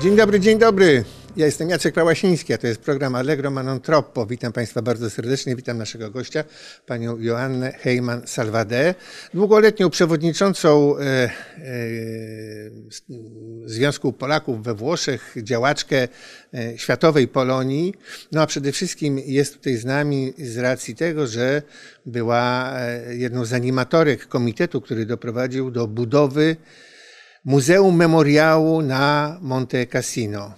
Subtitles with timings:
[0.00, 1.04] Dzień dobry, dzień dobry.
[1.36, 4.26] Ja jestem Jacek Krałasiński, a to jest program Allegro Manon Troppo.
[4.26, 6.44] Witam Państwa bardzo serdecznie, witam naszego gościa,
[6.86, 8.94] panią Joannę Heyman-Salvade,
[9.34, 11.30] długoletnią przewodniczącą e, e,
[13.64, 16.08] Związku Polaków we Włoszech, działaczkę
[16.54, 17.94] e, Światowej Polonii.
[18.32, 21.62] No a przede wszystkim jest tutaj z nami z racji tego, że
[22.06, 26.56] była e, jedną z animatorek komitetu, który doprowadził do budowy
[27.44, 30.54] Muzeum Memoriału na Monte Cassino.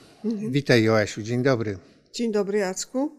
[0.50, 1.78] Witaj Joasiu, dzień dobry.
[2.12, 3.12] Dzień dobry Jacku.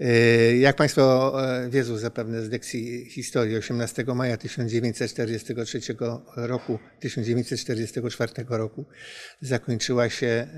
[0.00, 1.32] E, Jak Państwo
[1.64, 5.80] e, wiedzą zapewne z lekcji historii, 18 maja 1943
[6.36, 8.84] roku, 1944 roku
[9.40, 10.50] zakończyła się e,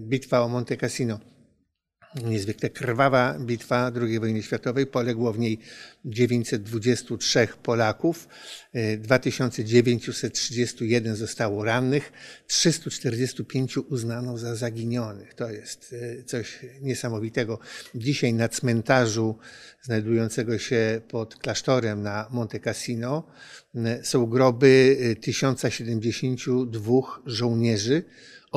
[0.00, 1.20] bitwa o Monte Cassino.
[2.14, 4.86] Niezwykle krwawa bitwa II wojny światowej.
[4.86, 5.58] Poległo w niej
[6.04, 8.28] 923 Polaków,
[8.72, 12.12] e, 2931 zostało rannych,
[12.46, 15.34] 345 uznano za zaginionych.
[15.34, 17.58] To jest e, coś niesamowitego.
[17.94, 19.38] Dzisiaj na cmentarzu
[19.82, 23.26] znajdującego się pod klasztorem na Monte Cassino
[23.74, 26.92] e, są groby e, 1072
[27.26, 28.04] żołnierzy,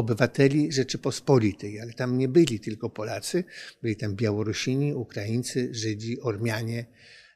[0.02, 3.44] obywateli Rzeczypospolitej, ale tam nie byli tylko Polacy,
[3.82, 6.86] byli tam Białorusini, Ukraińcy, Żydzi, Ormianie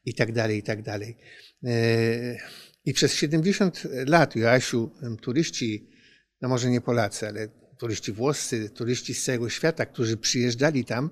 [0.05, 0.79] i tak dalej, i tak.
[1.63, 2.37] E,
[2.85, 5.89] I przez 70 lat, Joasiu, turyści,
[6.41, 11.09] no może nie Polacy, ale turyści włoscy, turyści z całego świata, którzy przyjeżdżali tam,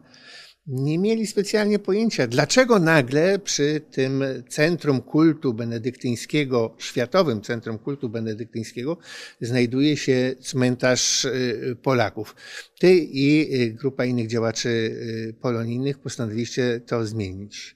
[0.68, 8.98] nie mieli specjalnie pojęcia, dlaczego nagle przy tym centrum kultu benedyktyńskiego, światowym centrum kultu benedyktyńskiego,
[9.42, 12.36] znajduje się cmentarz y, Polaków.
[12.80, 17.76] Ty i y, grupa innych działaczy y, polonijnych postanowiliście to zmienić.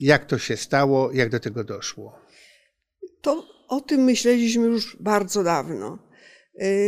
[0.00, 2.18] Jak to się stało, jak do tego doszło?
[3.20, 5.98] To o tym myśleliśmy już bardzo dawno.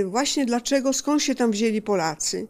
[0.05, 2.48] Właśnie dlaczego, skąd się tam wzięli Polacy.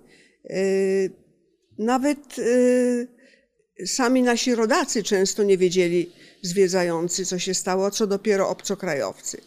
[1.79, 6.13] Nawet yy, sami nasi rodacy często nie wiedzieli,
[6.43, 9.41] zwiedzający, co się stało, co dopiero obcokrajowcy.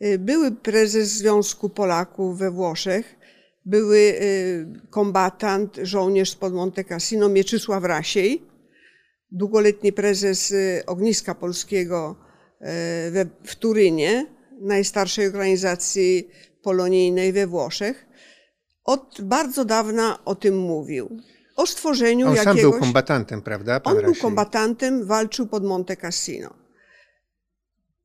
[0.00, 3.16] Yy, Były prezes Związku Polaków we Włoszech,
[3.64, 8.52] były yy, kombatant, żołnierz spod Monte Cassino Mieczysław Rasiej,
[9.32, 12.16] długoletni prezes y, Ogniska Polskiego
[12.60, 12.64] y,
[13.10, 14.26] we, w Turynie,
[14.60, 16.28] najstarszej organizacji
[16.62, 18.06] polonijnej we Włoszech,
[18.84, 21.20] od bardzo dawna o tym mówił.
[21.62, 22.70] O stworzeniu On sam jakiegoś...
[22.70, 23.80] był kombatantem, prawda?
[23.80, 24.22] Pan On był Rasiej?
[24.22, 26.54] kombatantem, walczył pod Monte Cassino.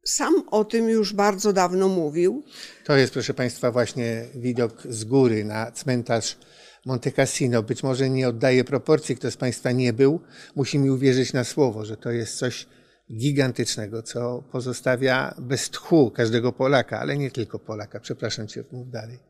[0.06, 2.44] Sam o tym już bardzo dawno mówił.
[2.86, 6.38] To jest, proszę Państwa, właśnie widok z góry na cmentarz
[6.86, 7.64] Monte Cassino.
[7.64, 10.20] Być może nie oddaje proporcji, kto z Państwa nie był,
[10.56, 12.68] musi mi uwierzyć na słowo, że to jest coś
[13.14, 18.00] gigantycznego, co pozostawia bez tchu każdego Polaka, ale nie tylko Polaka.
[18.00, 19.27] Przepraszam Cię, mów dalej.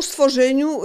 [0.00, 0.80] O stworzeniu,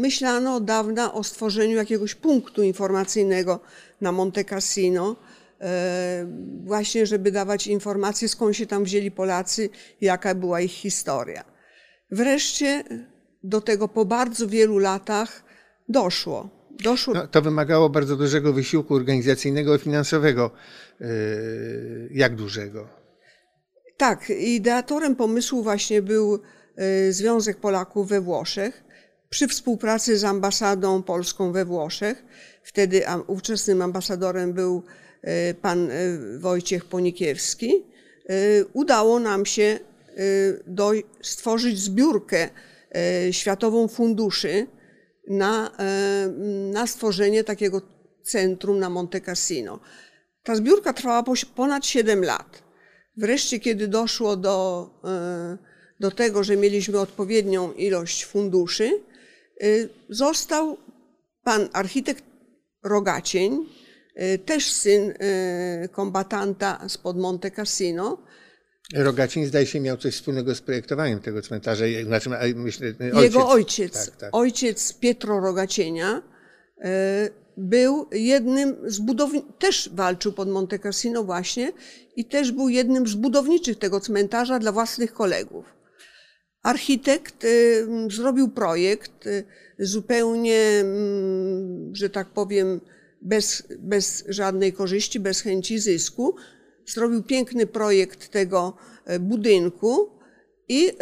[0.00, 3.60] myślano od dawna o stworzeniu jakiegoś punktu informacyjnego
[4.00, 5.64] na Monte Cassino, y,
[6.64, 9.70] właśnie żeby dawać informacje, skąd się tam wzięli Polacy,
[10.00, 11.44] jaka była ich historia.
[12.10, 12.84] Wreszcie
[13.44, 15.44] do tego po bardzo wielu latach
[15.88, 16.48] doszło.
[16.70, 20.50] Doszło No, to wymagało bardzo dużego wysiłku organizacyjnego i finansowego.
[21.00, 21.08] Yy,
[22.10, 22.88] Jak dużego?
[23.96, 26.57] Tak, ideatorem pomysłu właśnie był e,
[27.10, 28.84] Związek Polaków we Włoszech
[29.30, 32.24] przy współpracy z ambasadą polską we Włoszech.
[32.62, 34.82] Wtedy ówczesnym ambasadorem był
[35.22, 35.94] e, pan e,
[36.38, 37.84] Wojciech Ponikiewski.
[38.72, 39.78] Udało nam się
[40.66, 42.48] do, stworzyć zbiórkę
[43.30, 44.66] światową funduszy
[45.28, 45.70] na,
[46.72, 47.82] na stworzenie takiego
[48.22, 49.80] centrum na Monte Cassino.
[50.42, 51.24] Ta zbiórka trwała
[51.54, 52.62] ponad 7 lat.
[53.16, 54.90] Wreszcie, kiedy doszło do,
[56.00, 58.90] do tego, że mieliśmy odpowiednią ilość funduszy,
[59.60, 59.66] e,
[60.08, 60.76] został
[61.44, 62.24] pan architekt
[62.84, 63.66] Rogacień,
[64.14, 68.18] e, też syn e, kombatanta spod Monte Cassino.
[68.94, 71.84] Rogacin zdaje się miał coś wspólnego z projektowaniem tego cmentarza.
[72.06, 74.36] Znaczy, myślę, Jego ojciec, Tak, tak.
[74.36, 76.22] ojciec Pietro Rogacienia,
[77.56, 81.72] był jednym z budowniczych, też walczył pod Monte Cassino właśnie
[82.16, 85.77] i też był jednym z budowniczych tego cmentarza dla własnych kolegów.
[86.68, 89.44] Architekt y, zrobił projekt y,
[89.78, 92.80] zupełnie, mm, że tak powiem,
[93.22, 96.36] bez, bez żadnej korzyści, bez chęci zysku.
[96.86, 100.10] Zrobił piękny projekt tego e, budynku
[100.68, 100.92] i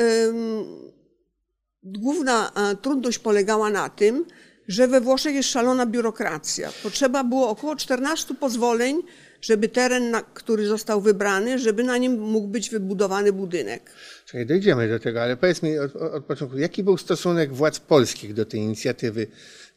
[1.83, 2.53] główna
[2.83, 4.25] trudność polegała na tym,
[4.69, 6.73] że we Włoszech jest szalona biurokracja.
[6.83, 9.03] Potrzeba było około 14 pozwoleń
[9.41, 13.91] żeby teren, który został wybrany, żeby na nim mógł być wybudowany budynek.
[14.27, 18.35] Czekaj, dojdziemy do tego, ale powiedz mi od, od początku, jaki był stosunek władz polskich
[18.35, 19.27] do tej inicjatywy?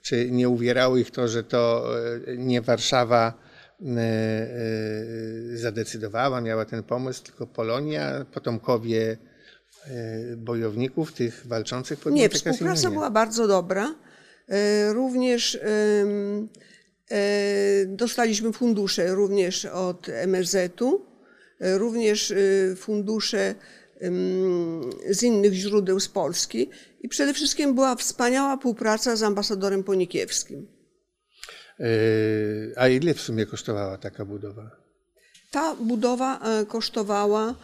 [0.01, 1.85] Czy nie uwierało ich to, że to
[2.27, 3.33] e, nie Warszawa
[3.81, 4.01] e,
[5.53, 9.17] e, zadecydowała, miała ten pomysł, tylko Polonia, potomkowie
[10.37, 13.95] bojowników, tych walczących Nie, współpraca była bardzo dobra.
[14.93, 15.59] Również
[17.87, 21.05] dostaliśmy fundusze również od MSZ-u,
[21.59, 22.33] również
[22.75, 23.55] fundusze
[25.09, 26.69] z innych źródeł z Polski
[27.01, 30.67] i przede wszystkim była wspaniała współpraca z ambasadorem Ponikiewskim.
[31.79, 31.83] E,
[32.75, 34.71] A ile w sumie kosztowała taka budowa?
[35.51, 37.55] Ta budowa e, kosztowała.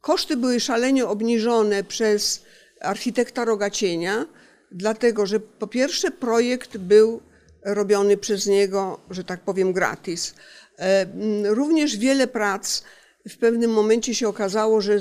[0.00, 2.42] Koszty były szalenie obniżone przez
[2.80, 4.26] architekta Rogacienia,
[4.72, 7.20] dlatego że po pierwsze projekt był
[7.64, 10.34] robiony przez niego, że tak powiem, gratis.
[10.78, 11.06] E,
[11.54, 12.84] Również wiele prac
[13.28, 14.98] w pewnym momencie się okazało, że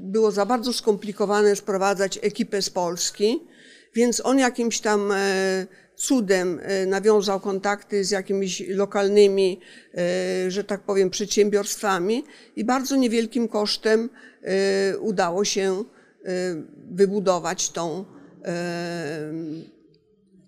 [0.00, 3.40] było za bardzo skomplikowane sprowadzać ekipę z Polski,
[3.94, 5.66] więc on jakimś tam e,
[5.96, 9.60] cudem e, nawiązał kontakty z jakimiś lokalnymi,
[9.94, 12.24] e, że tak powiem, przedsiębiorstwami
[12.56, 14.08] i bardzo niewielkim kosztem
[15.00, 15.84] udało się
[16.90, 18.04] wybudować tą,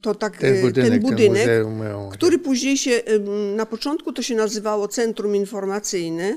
[0.00, 1.48] to tak, Ten budynek, ten ten budynek
[1.80, 3.02] miał- który później się,
[3.56, 6.36] na początku to się nazywało Centrum Informacyjne,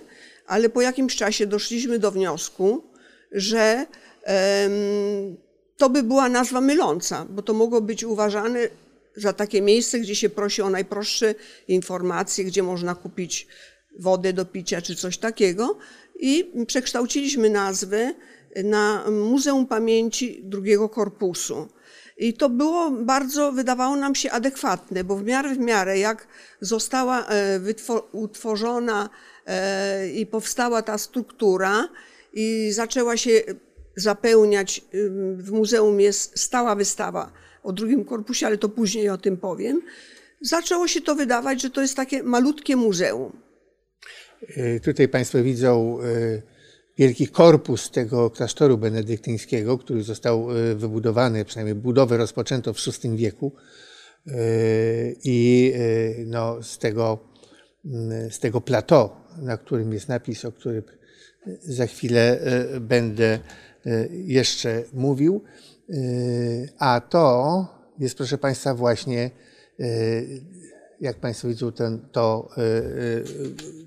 [0.50, 2.84] ale po jakimś czasie doszliśmy do wniosku,
[3.32, 3.86] że
[5.78, 8.68] to by była nazwa myląca, bo to mogło być uważane
[9.16, 11.36] za takie miejsce, gdzie się prosi o najprostsze
[11.68, 13.48] informacje, gdzie można kupić
[14.00, 15.78] wodę do picia czy coś takiego.
[16.20, 18.14] I przekształciliśmy nazwę
[18.64, 21.68] na Muzeum Pamięci drugiego korpusu.
[22.18, 26.28] I to było bardzo, wydawało nam się adekwatne, bo w miarę w miarę jak
[26.62, 27.60] została e,
[28.12, 29.10] utworzona
[30.16, 31.90] i powstała ta struktura
[32.34, 33.42] i zaczęła się
[33.96, 34.82] zapełniać,
[35.38, 37.32] w muzeum jest stała wystawa
[37.64, 39.82] o drugim korpusie, ale to później o tym powiem,
[40.42, 43.32] zaczęło się to wydawać, że to jest takie malutkie muzeum.
[44.58, 46.42] E, Tutaj Państwo widzą e,
[46.98, 53.56] wielki korpus tego klasztoru benedyktyńskiego, który został e, wybudowany, przynajmniej budowę rozpoczęto w VI wieku.
[54.28, 54.34] E,
[55.24, 55.80] I e,
[56.26, 57.20] no, z, tego,
[57.86, 60.84] mm, z tego plateau, na którym jest napis, o którym
[61.62, 63.40] za chwilę e, będę
[63.86, 65.44] e, jeszcze mówił.
[65.90, 65.94] E,
[66.80, 67.68] A to
[68.00, 69.32] jest, proszę Państwa, właśnie
[71.02, 72.50] jak Państwo widzą, ten, to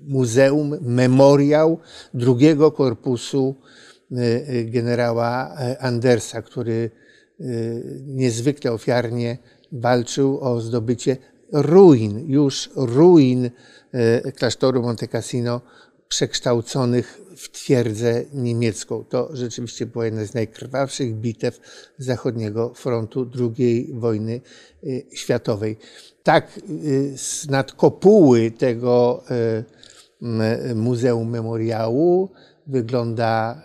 [0.07, 1.79] muzeum, memoriał
[2.13, 3.55] drugiego korpusu
[4.65, 6.91] generała Andersa, który
[8.05, 9.37] niezwykle ofiarnie
[9.71, 11.17] walczył o zdobycie
[11.53, 13.49] ruin, już ruin
[13.91, 15.61] e, klasztoru Monte Cassino,
[16.07, 19.03] przekształconych w twierdzę niemiecką.
[19.03, 21.59] To rzeczywiście była jedna z najkrwawszych bitew
[21.97, 24.41] zachodniego frontu II wojny
[24.83, 25.77] y, światowej.
[26.23, 29.23] Tak y, z nad kopuły tego
[30.75, 32.29] Muzeum Memoriału
[32.67, 33.63] wygląda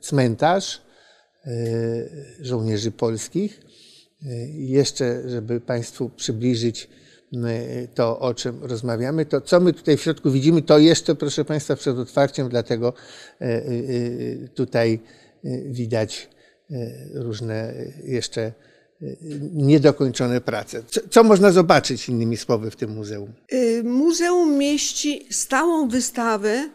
[0.00, 0.82] cmentarz
[2.40, 3.60] żołnierzy polskich.
[4.54, 6.88] Jeszcze, żeby Państwu przybliżyć
[7.94, 11.76] to, o czym rozmawiamy, to co my tutaj w środku widzimy, to jeszcze, proszę Państwa,
[11.76, 12.92] przed otwarciem, dlatego
[13.40, 15.00] y, y, tutaj
[15.44, 16.28] y, widać
[17.14, 18.52] różne jeszcze
[19.52, 20.82] niedokończone prace.
[20.88, 23.32] Co, co można zobaczyć, innymi słowy, w tym muzeum?
[23.84, 26.68] Muzeum mieści stałą wystawę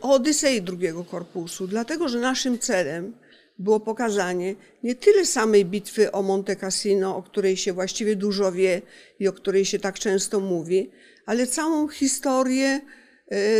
[0.00, 3.12] Odysei drugiego korpusu, dlatego że naszym celem
[3.58, 8.82] było pokazanie nie tyle samej bitwy o Monte Cassino, o której się właściwie dużo wie
[9.20, 10.90] i o której się tak często mówi,
[11.26, 12.80] ale całą historię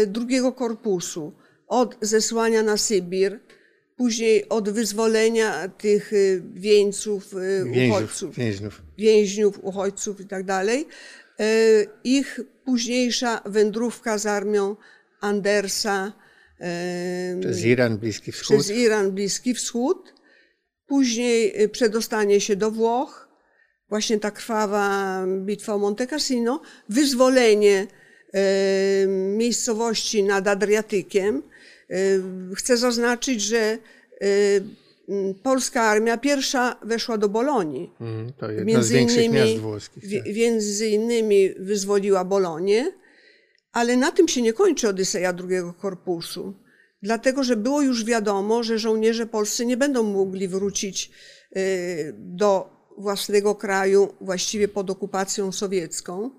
[0.02, 1.32] y, drugiego korpusu,
[1.68, 3.40] od zesłania na Sybir,
[3.96, 8.82] później od wyzwolenia tych y, wieńców, y, Więźniów, uchodźców więźniów.
[8.98, 10.86] więźniów, uchodźców i tak dalej.
[11.40, 11.46] E,
[12.04, 14.76] Ich późniejsza wędrówka z armią
[15.20, 16.25] Andersa e,
[17.40, 18.56] Przez Iran, Bliski Wschód.
[18.56, 20.12] przez Iran, Bliski Wschód.
[20.86, 23.28] Później e, przedostanie się do Włoch,
[23.88, 27.86] właśnie ta krwawa bitwa o Monte Cassino, wyzwolenie
[29.36, 31.42] miejscowości nad Adriatykiem.
[31.90, 31.94] E,
[32.56, 33.78] Chcę zaznaczyć, że
[35.08, 37.90] m, polska armia pierwsza weszła do Bolonii.
[38.00, 40.02] Mhm, To jedno z większych miast włoskich.
[40.24, 40.34] tak.
[40.34, 42.92] między innymi wyzwoliła Bolonię,
[43.76, 46.54] ale na tym się nie kończy Odyseja drugiego korpusu.
[47.02, 51.10] Dlatego, że było już wiadomo, że żołnierze polscy nie będą mogli wrócić
[51.56, 56.30] y, do własnego kraju właściwie pod okupacją sowiecką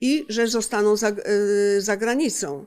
[0.00, 2.66] i że zostaną za, y, za granicą.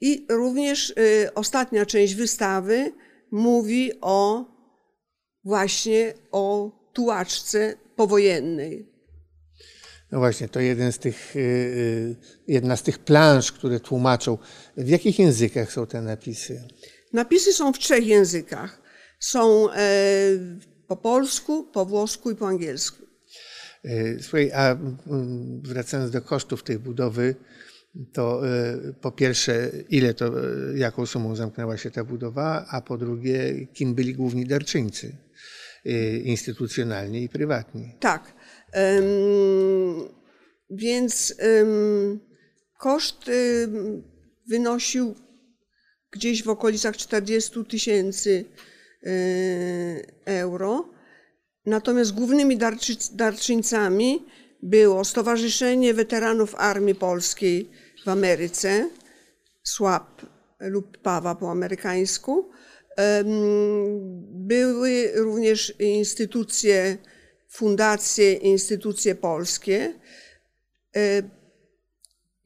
[0.00, 0.94] I również y,
[1.34, 2.92] ostatnia część wystawy
[3.30, 4.44] mówi o
[5.44, 8.95] właśnie o tułaczce powojennej.
[10.12, 12.16] No właśnie, to jeden z tych, y, y,
[12.48, 14.38] jedna z tych planż, które tłumaczą.
[14.76, 16.68] W jakich językach są te napisy?
[17.12, 18.82] Napisy są w trzech językach.
[19.20, 19.78] Są e,
[20.86, 23.02] po polsku, po włosku i po angielsku.
[23.84, 24.78] Y, Słuchaj, a
[25.62, 27.34] wracając do kosztów tej budowy,
[28.12, 30.32] to y, po pierwsze, ile to,
[30.74, 35.16] jaką sumą zamknęła się ta budowa, a po drugie, kim byli główni darczyńcy,
[36.24, 37.96] instytucjonalni i prywatni.
[38.00, 38.35] Tak.
[40.70, 41.34] Więc
[42.78, 43.30] koszt
[44.48, 45.14] wynosił
[46.10, 48.44] gdzieś w okolicach 40 tysięcy
[49.06, 49.10] e,
[50.24, 50.88] euro.
[51.66, 54.26] Natomiast głównymi darczy, darczyńcami
[54.62, 57.70] było Stowarzyszenie Weteranów Armii Polskiej
[58.04, 58.88] w Ameryce,
[59.62, 60.26] SWAP
[60.60, 62.50] lub PAWA po amerykańsku.
[64.30, 66.98] Były również instytucje,
[67.56, 69.94] fundacje, instytucje polskie.
[70.96, 71.36] E,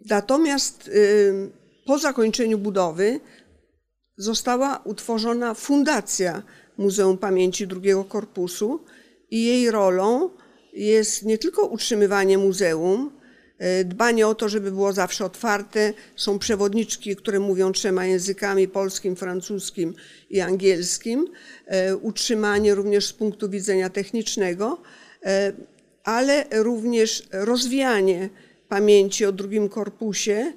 [0.09, 1.51] Natomiast em,
[1.87, 3.21] po zakończeniu budowy
[4.17, 6.43] została utworzona Fundacja
[6.79, 8.85] Muzeum Pamięci II Korpusu
[9.31, 10.31] i jej rolą
[10.73, 13.20] jest nie tylko utrzymywanie muzeum, e,
[13.85, 15.93] dbanie o to, żeby było zawsze otwarte.
[16.17, 19.95] Są przewodniczki, które mówią trzema językami polskim, francuskim
[20.31, 21.29] i angielskim.
[21.67, 24.79] E, Utrzymanie również z punktu widzenia technicznego,
[25.25, 25.53] e,
[26.05, 28.29] ale również rozwijanie
[28.69, 30.53] pamięci o drugim korpusie,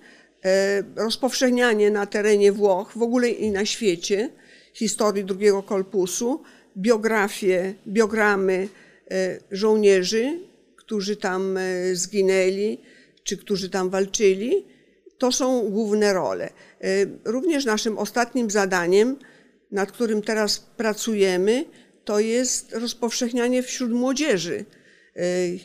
[0.95, 4.29] rozpowszechnianie na terenie Włoch, w ogóle i na świecie,
[4.73, 6.41] historii drugiego korpusu,
[6.77, 8.67] biografie, biogramy
[9.51, 10.39] żołnierzy,
[10.75, 11.59] którzy tam
[11.93, 12.79] zginęli,
[13.23, 14.65] czy którzy tam walczyli.
[15.17, 16.49] To są główne role.
[16.81, 16.87] E,
[17.25, 19.15] Również naszym ostatnim zadaniem,
[19.71, 21.65] nad którym teraz pracujemy,
[22.05, 24.65] to jest rozpowszechnianie wśród młodzieży
[25.15, 25.21] e,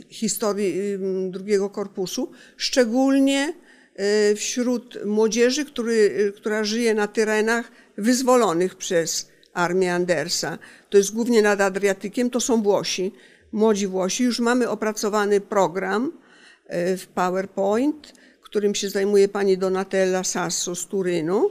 [0.08, 3.54] historii ym, drugiego korpusu, szczególnie
[3.94, 10.58] e, wśród młodzieży, który, która żyje na terenach wyzwolonych przez armię Andersa.
[10.90, 13.12] To jest głównie nad Adriatykiem, to są Włosi,
[13.52, 14.24] młodzi Włosi.
[14.24, 16.12] Już mamy opracowany program
[16.96, 18.12] w PowerPoint,
[18.48, 21.50] którym się zajmuje pani Donatella Sasso z Turynu.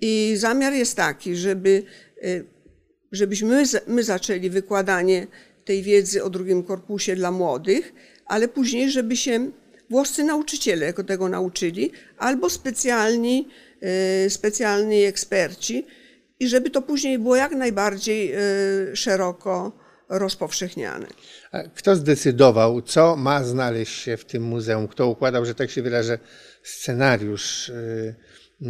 [0.00, 1.82] I zamiar jest taki, żeby,
[2.22, 2.26] e,
[3.12, 5.26] żebyśmy my, za- my zaczęli wykładanie
[5.64, 7.92] tej wiedzy o drugim korpusie dla młodych,
[8.26, 9.50] ale później, żeby się
[9.90, 13.48] włoscy nauczyciele tego nauczyli, albo specjalni,
[13.80, 15.86] e, specjalni eksperci,
[16.40, 18.38] i żeby to później było jak najbardziej e,
[18.96, 19.72] szeroko
[20.10, 21.06] rozpowszechniane.
[21.52, 24.88] A kto zdecydował, co ma znaleźć się w tym muzeum?
[24.88, 26.18] Kto układał, że tak się wyrażę,
[26.62, 28.14] scenariusz y,
[28.62, 28.66] y,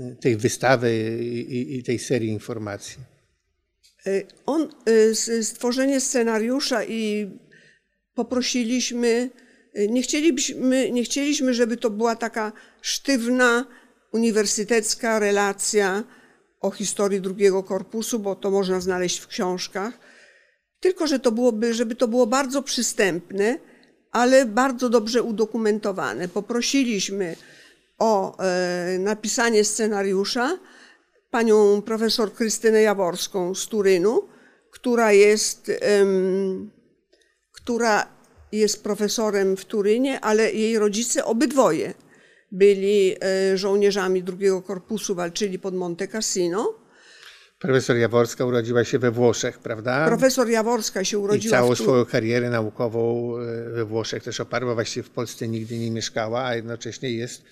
[0.00, 1.18] y, tej wystawy
[1.48, 2.98] i, tej serii informacji?
[4.06, 7.30] E, On, e, stworzenie scenariusza i
[8.14, 9.30] poprosiliśmy,
[9.74, 13.66] e, nie chcielibyśmy, nie chcieliśmy, żeby to była taka sztywna,
[14.12, 16.04] uniwersytecka relacja
[16.60, 19.98] o historii drugiego korpusu, bo to można znaleźć w książkach,
[20.84, 23.58] tylko że to byłoby, żeby to było bardzo przystępne,
[24.10, 26.28] ale bardzo dobrze udokumentowane.
[26.28, 27.36] Poprosiliśmy
[27.98, 30.58] o e, napisanie scenariusza
[31.30, 34.28] panią profesor Krystynę Jaworską z Turynu,
[34.70, 35.72] która jest,
[37.52, 38.06] która
[38.52, 41.94] jest profesorem w Turynie, ale jej rodzice obydwoje
[42.52, 46.83] byli e, żołnierzami drugiego korpusu, walczyli pod Monte Cassino.
[47.64, 50.06] Profesor Jaworska urodziła się we Włoszech, prawda?
[50.06, 54.74] Profesor Jaworska się I urodziła całą w swoją karierę naukową e, we Włoszech też oparła,
[54.74, 57.42] właściwie w Polsce nigdy nie mieszkała, a jednocześnie jest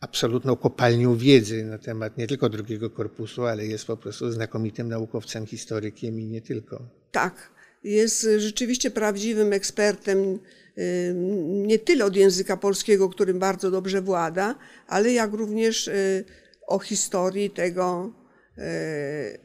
[0.00, 5.46] absolutną kopalnią wiedzy na temat nie tylko drugiego korpusu, ale jest po prostu znakomitym naukowcem,
[5.46, 6.82] historykiem i nie tylko.
[7.10, 7.50] Tak,
[7.84, 10.38] jest rzeczywiście prawdziwym ekspertem
[10.78, 11.14] y,
[11.46, 14.54] nie tyle od języka polskiego, którym bardzo dobrze włada,
[14.86, 16.24] ale jak również y,
[16.66, 18.19] o historii tego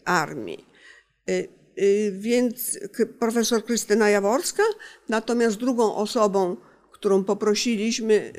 [0.05, 0.65] armii.
[1.29, 1.48] Y,
[1.81, 2.79] y, Więc
[3.19, 4.63] profesor Krystyna Jaworska,
[5.10, 6.57] natomiast drugą osobą,
[6.91, 8.34] którą poprosiliśmy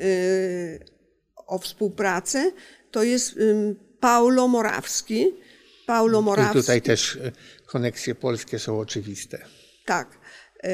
[1.47, 2.51] o współpracę,
[2.91, 3.35] to jest
[3.99, 5.33] Paulo Morawski.
[5.85, 6.59] Paulo I Morawski.
[6.59, 7.31] tutaj też e,
[7.65, 9.45] koneksje polskie są oczywiste.
[9.85, 10.17] Tak.
[10.63, 10.73] E,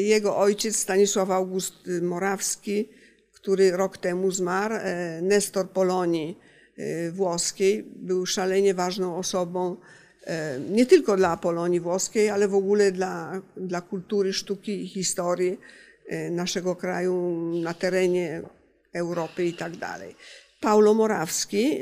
[0.00, 2.88] Jego ojciec Stanisław August Morawski,
[3.32, 6.49] który rok temu zmarł, e, Nestor Polonii e,
[7.12, 9.76] włoskiej, był szalenie ważną osobą
[10.24, 15.58] e, nie tylko dla Polonii włoskiej, ale w ogóle dla, dla kultury, sztuki i historii
[16.08, 17.30] e, naszego kraju
[17.62, 18.42] na terenie
[18.92, 20.16] Europy i tak dalej.
[20.60, 21.78] Paulo Morawski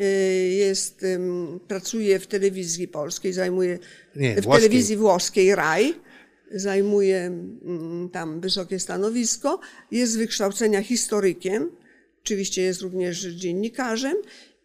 [0.56, 1.04] jest,
[1.68, 3.78] pracuje w telewizji polskiej, zajmuje
[4.16, 4.62] Nie, w włoskiej.
[4.62, 5.94] telewizji włoskiej RAI,
[6.50, 11.70] zajmuje mm, tam wysokie stanowisko, jest z wykształcenia historykiem,
[12.22, 14.16] oczywiście jest również dziennikarzem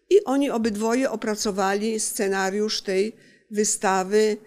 [0.10, 3.16] i oni obydwoje opracowali scenariusz tej
[3.52, 4.38] wystawy,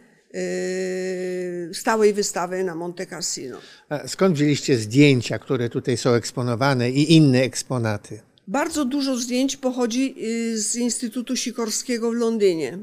[1.68, 3.58] yy, stałej wystawy na Monte Cassino.
[3.88, 8.20] A skąd wzięliście zdjęcia, które tutaj są eksponowane i inne eksponaty?
[8.48, 12.78] Bardzo dużo zdjęć pochodzi y, z Instytutu Sikorskiego w Londynie.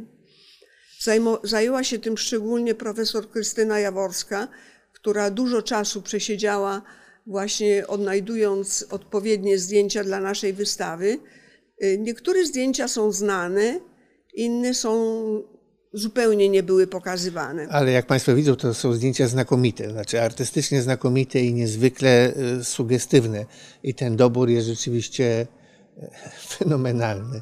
[1.44, 4.48] Zajęła się tym szczególnie profesor Krystyna Jaworska,
[4.94, 6.82] która dużo czasu przesiedziała
[7.28, 11.20] właśnie odnajdując odpowiednie zdjęcia dla naszej wystawy.
[11.84, 13.80] Y, Niektóre zdjęcia są znane,
[14.34, 14.94] inne są
[15.94, 17.68] zupełnie nie były pokazywane.
[17.68, 23.46] Ale jak Państwo widzą, to są zdjęcia znakomite, znaczy artystycznie znakomite i niezwykle e, sugestywne.
[23.84, 25.48] I ten dobór jest rzeczywiście
[25.98, 26.12] e,
[26.58, 27.42] fenomenalny.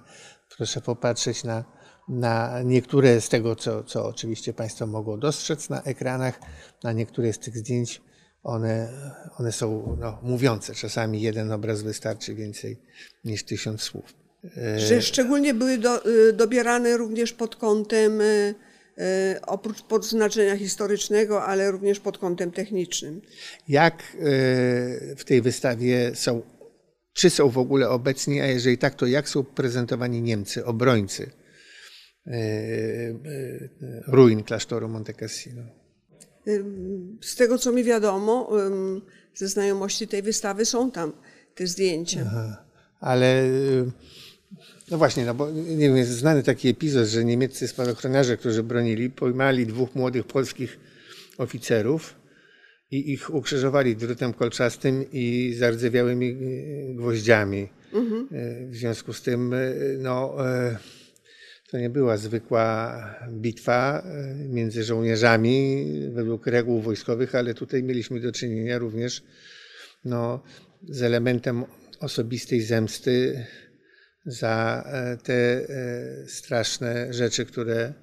[0.58, 1.64] Proszę popatrzeć na,
[2.10, 6.40] na niektóre z tego, co, co oczywiście Państwo mogą dostrzec na ekranach,
[6.84, 8.02] na niektóre z tych zdjęć.
[8.44, 8.90] One,
[9.38, 10.76] one są no, mówiące.
[10.76, 12.82] Czasami jeden obraz wystarczy więcej
[13.24, 14.21] niż tysiąc słów.
[14.78, 18.56] Że szczególnie były do, y, dobierane również pod kątem, y,
[19.36, 23.22] y, oprócz podznaczenia historycznego, ale również pod kątem technicznym.
[23.68, 24.18] Jak e,
[25.16, 26.42] w tej wystawie są,
[27.14, 31.32] czy są w ogóle obecni, a jeżeli tak, to jak są prezentowani Niemcy, obrońcy
[32.28, 33.14] e, e,
[34.08, 35.62] ruin klasztoru Monte Cassino?
[37.22, 38.50] Z tego, co mi wiadomo,
[39.36, 41.14] ze znajomości tej wystawy są tam
[41.56, 42.32] te zdjęcia.
[43.00, 43.50] Ale e,
[44.92, 49.10] no właśnie, no bo nie wiem, jest znany taki epizod, że niemieccy spadochroniarze, którzy bronili,
[49.10, 50.80] pojmali dwóch młodych polskich
[51.38, 52.16] oficerów
[52.92, 57.70] i ich ukrzyżowali drutem kolczastym i zardzewiałymi e, gwoździami.
[58.32, 59.58] E, W związku z tym, e,
[60.00, 60.36] no,
[61.72, 64.04] to nie była zwykła bitwa
[64.50, 69.24] między żołnierzami według reguł wojskowych, ale tutaj mieliśmy do czynienia również
[70.06, 70.44] no,
[70.90, 71.64] z elementem
[72.00, 73.46] osobistej zemsty
[74.26, 75.68] za e, te e,
[76.28, 77.94] straszne rzeczy, które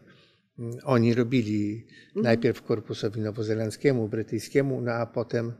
[0.59, 5.53] mm, oni robili najpierw korpusowi nowozelandzkiemu, brytyjskiemu, no a potem,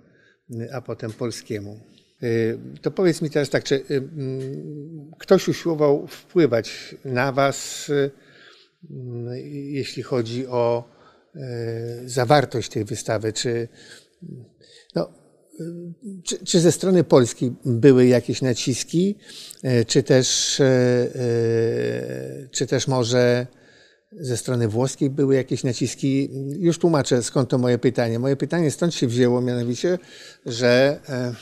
[0.73, 1.81] a potem polskiemu.
[2.23, 8.11] Y, To powiedz mi teraz tak, czy y, mm, ktoś usiłował wpływać na Was, y,
[8.91, 9.35] mm,
[9.71, 10.99] jeśli chodzi o
[12.05, 13.33] zawartość tej wystawy?
[13.33, 13.69] Czy,
[14.95, 15.13] no,
[16.25, 19.19] czy, czy ze strony Polski były jakieś naciski,
[19.65, 23.47] y, czy też, y, y, czy też może
[24.13, 26.31] ze strony włoskiej były jakieś naciski?
[26.59, 28.19] Już tłumaczę, skąd to moje pytanie.
[28.19, 29.99] Moje pytanie stąd się wzięło, mianowicie,
[30.47, 31.35] że e,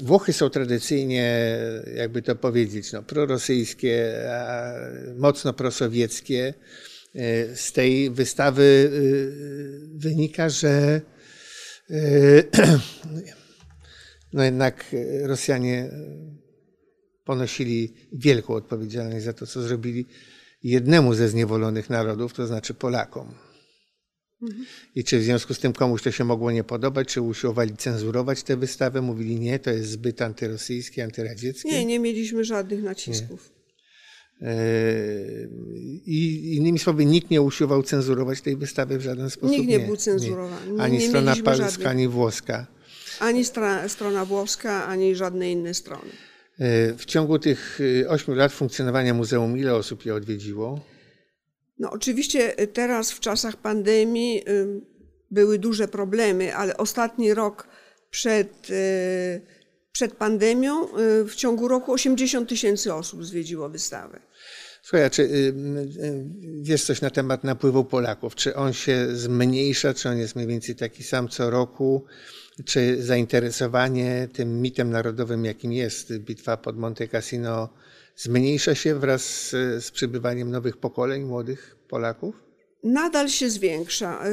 [0.00, 1.58] Włochy są tradycyjnie,
[1.96, 4.14] jakby to powiedzieć, no, prorosyjskie,
[5.16, 6.54] mocno prosowieckie.
[7.14, 11.00] E, Z tej wystawy e, wynika, że e,
[14.32, 14.84] no jednak
[15.22, 15.90] Rosjanie
[17.24, 20.06] ponosili wielką odpowiedzialność za to, co zrobili
[20.62, 23.34] jednemu ze zniewolonych narodów, to znaczy Polakom.
[24.94, 28.42] I czy w związku z tym komuś to się mogło nie podobać, czy usiłowali cenzurować
[28.42, 31.68] tę wystawę, mówili nie, to jest zbyt antyrosyjskie, antyradzieckie.
[31.68, 33.50] Nie, nie mieliśmy żadnych nacisków.
[33.50, 33.53] E,
[36.06, 39.56] I innymi słowy, nikt nie usiłował cenzurować tej wystawy w żaden sposób.
[39.56, 40.72] Nikt nie był cenzurowany.
[40.72, 41.86] Nie- Ani nie strona polska, żadnych.
[41.88, 42.66] ani włoska.
[43.20, 46.10] Ani stra, strona włoska, ani żadne inne strony.
[46.58, 50.80] E, W ciągu tych e, ośmiu lat funkcjonowania muzeum, ile osób je odwiedziło?
[51.78, 54.66] No oczywiście y, teraz w czasach pandemii y,
[55.30, 57.68] były duże problemy, ale ostatni rok
[58.10, 59.40] przed, y,
[59.94, 64.20] przed pandemią y, w ciągu roku 80 tysięcy osób zwiedziło wystawę.
[64.82, 66.24] Słuchaj, czy y, y,
[66.62, 68.34] wiesz coś na temat napływu Polaków?
[68.34, 72.04] Czy on się zmniejsza, czy on jest mniej więcej taki sam co roku?
[72.64, 77.68] Czy zainteresowanie tym mitem narodowym, jakim jest bitwa pod Monte Cassino,
[78.16, 79.22] zmniejsza się wraz
[79.80, 82.34] z, przybywaniem nowych pokoleń młodych Polaków?
[82.84, 84.24] Nadal się zwiększa.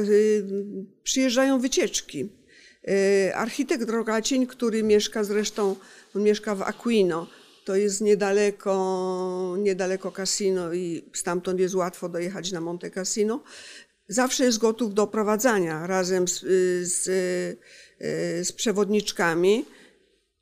[1.02, 2.28] Przyjeżdżają wycieczki.
[2.88, 5.76] Y, Architekt Rogacień, który mieszka zresztą,
[6.16, 7.26] on mieszka w Aquino,
[7.64, 13.42] to jest niedaleko, niedaleko Cassino i stamtąd jest łatwo dojechać na Monte Cassino.
[14.08, 19.64] Zawsze jest gotów do prowadzania razem z, y, z, y, z przewodniczkami.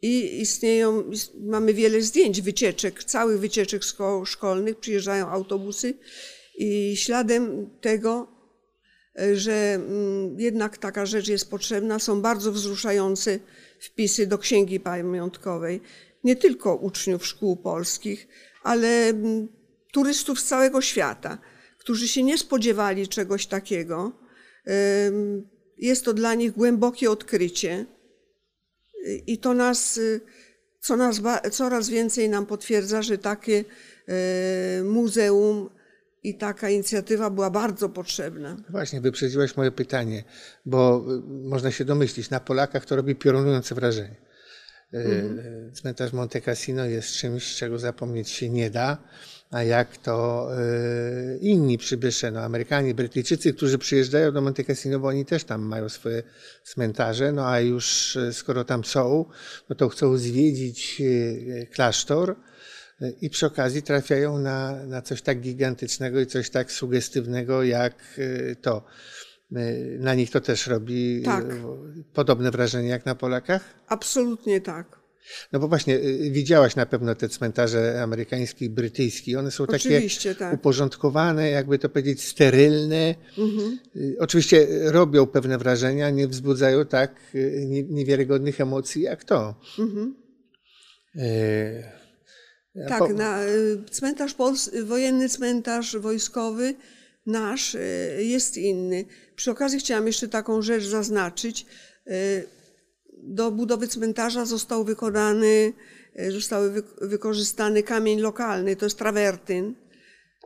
[0.03, 5.94] I istnieją, ist- mamy wiele zdjęć, wycieczek, całych wycieczek szko- szkolnych, przyjeżdżają autobusy
[6.59, 8.39] i śladem tego
[9.35, 11.99] że mm, jednak taka rzecz jest potrzebna.
[11.99, 13.38] Są bardzo wzruszające
[13.81, 15.81] wpisy do księgi pamiątkowej,
[16.25, 18.29] nie tylko uczniów szkół polskich,
[18.62, 19.49] ale mm,
[19.92, 21.38] turystów z całego świata,
[21.79, 24.12] którzy się nie spodziewali czegoś takiego.
[25.79, 27.87] Jest to dla nich głębokie odkrycie
[29.27, 30.20] i to nas, y,
[30.81, 31.20] co nas
[31.53, 33.64] coraz więcej nam potwierdza, że takie
[34.85, 35.70] muzeum
[36.23, 38.57] i taka inicjatywa była bardzo potrzebna.
[38.69, 40.25] Właśnie, wyprzedziłaś moje pytanie,
[40.67, 44.17] bo y, można się domyślić, na Polakach to robi piorunujące wrażenie.
[44.93, 45.73] Mhm.
[45.73, 48.99] Cmentarz Monte Cassino jest czymś, czego zapomnieć się nie da
[49.51, 55.09] a jak to y, inni przybysze, no Amerykanie, Brytyjczycy, którzy przyjeżdżają do Monte Cassino, bo
[55.09, 56.23] oni też tam mają swoje
[56.65, 59.25] cmentarze, no a już y, skoro tam są,
[59.69, 62.37] no to chcą zwiedzić y, klasztor
[63.21, 68.21] i przy okazji trafiają na, na coś tak gigantycznego i coś tak sugestywnego jak
[68.63, 68.85] to.
[69.99, 71.45] Na nich to też robi tak.
[72.15, 73.75] podobne wrażenie jak na Polakach?
[73.89, 75.01] Absolutnie tak.
[75.53, 75.99] No bo właśnie,
[76.31, 79.39] widziałaś na pewno te cmentarze amerykańskie i brytyjskie.
[79.39, 80.55] One są Oczywiście, takie tak.
[80.55, 83.15] uporządkowane, jakby to powiedzieć, sterylne.
[83.39, 83.79] Mhm.
[84.19, 87.21] Oczywiście robią pewne wrażenia, nie wzbudzają tak
[87.89, 89.55] niewiarygodnych emocji jak to.
[89.79, 90.15] Mhm.
[91.17, 92.00] E...
[92.89, 93.09] Tak, po...
[93.09, 93.39] na,
[93.91, 96.75] cmentarz Pols- wojenny cmentarz wojskowy
[97.27, 97.77] nasz
[98.19, 99.05] jest inny.
[99.37, 101.67] Przy okazji chciałam jeszcze taką rzecz zaznaczyć
[103.23, 105.73] do budowy cmentarza został wykonany,
[106.15, 109.75] e, zostały wykorzystany kamień lokalny, to jest trawertyn.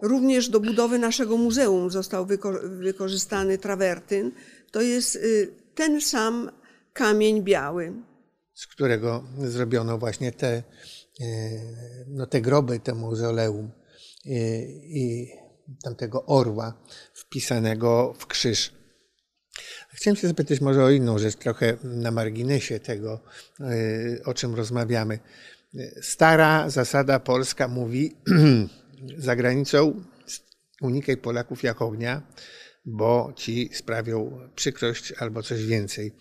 [0.02, 2.26] Również do budowy naszego muzeum został
[2.62, 4.32] wykorzystany trawertyn.
[4.70, 6.50] To jest y, ten sam
[6.92, 7.92] kamień biały.
[8.54, 10.62] Z którego zrobiono właśnie te,
[12.06, 13.70] no te groby, te mauzoleum
[14.24, 15.28] i, e, i
[15.82, 16.82] tamtego orła
[17.14, 18.72] wpisanego w krzyż.
[19.88, 23.20] Chciałem się zapytać może o inną rzecz, trochę na marginesie tego,
[23.60, 25.18] e, o czym rozmawiamy.
[26.02, 28.16] Stara zasada polska mówi,
[29.18, 30.04] za granicą
[30.80, 32.22] unikaj Polaków jak ognia,
[32.84, 36.12] bo ci sprawią przykrość albo coś więcej.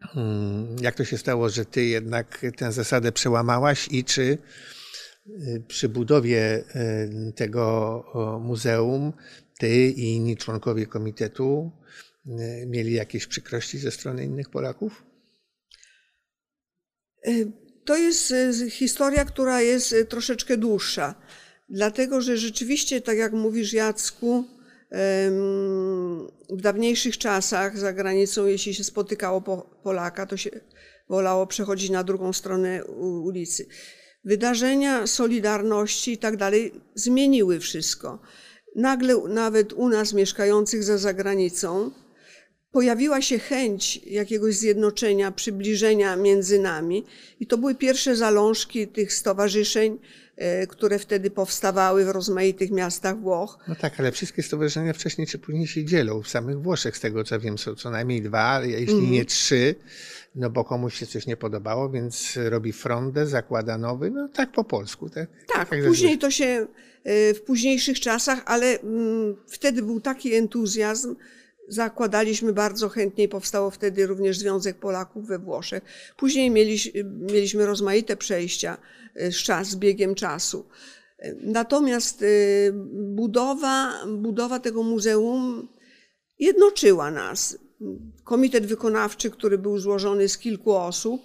[0.00, 4.38] Hmm, jak to się stało, że ty jednak tę zasadę przełamałaś i czy
[5.26, 8.04] e, przy budowie e, tego
[8.44, 9.12] muzeum
[9.58, 11.72] ty i inni członkowie komitetu
[12.28, 15.04] E, mieli jakieś przykrości ze strony innych Polaków?
[17.84, 18.34] To jest
[18.70, 21.14] historia, która jest troszeczkę dłuższa,
[21.68, 24.44] dlatego że rzeczywiście, tak jak mówisz, Jacku,
[26.50, 29.40] w dawniejszych czasach za granicą, jeśli się spotykało
[29.82, 30.50] Polaka, to się
[31.08, 32.84] wolało przechodzić na drugą stronę
[33.24, 33.66] ulicy.
[34.24, 38.18] Wydarzenia, Solidarności i tak dalej zmieniły wszystko.
[38.76, 41.90] Nagle nawet u nas mieszkających za zagranicą
[42.72, 47.06] pojawiła się chęć jakiegoś zjednoczenia, przybliżenia między nami.
[47.40, 49.98] I to były pierwsze zalążki tych stowarzyszeń,
[50.68, 53.58] które wtedy powstawały w rozmaitych miastach Włoch.
[53.68, 56.22] No tak, ale wszystkie stowarzyszenia wcześniej czy później się dzielą.
[56.22, 59.10] W samych Włoszech, z tego co wiem, są co najmniej dwa, jeśli mm.
[59.10, 59.74] nie trzy,
[60.34, 64.64] no bo komuś się coś nie podobało, więc robi frondę, zakłada nowy, no tak po
[64.64, 65.10] polsku.
[65.10, 66.66] Tak, tak, tak później to się
[67.04, 71.16] e, w późniejszych czasach, ale mm, wtedy był taki entuzjazm,
[71.70, 75.82] zakładaliśmy bardzo chętnie i powstało wtedy również Związek Polaków we Włoszech.
[76.16, 78.76] Później mieliśmy, mieliśmy rozmaite przejścia
[79.14, 80.68] e, z, czas, z biegiem czasu.
[81.42, 82.26] Natomiast e,
[82.92, 85.68] budowa, budowa tego muzeum
[86.38, 87.58] jednoczyła nas.
[88.24, 91.22] Komitet wykonawczy, który był złożony z kilku osób,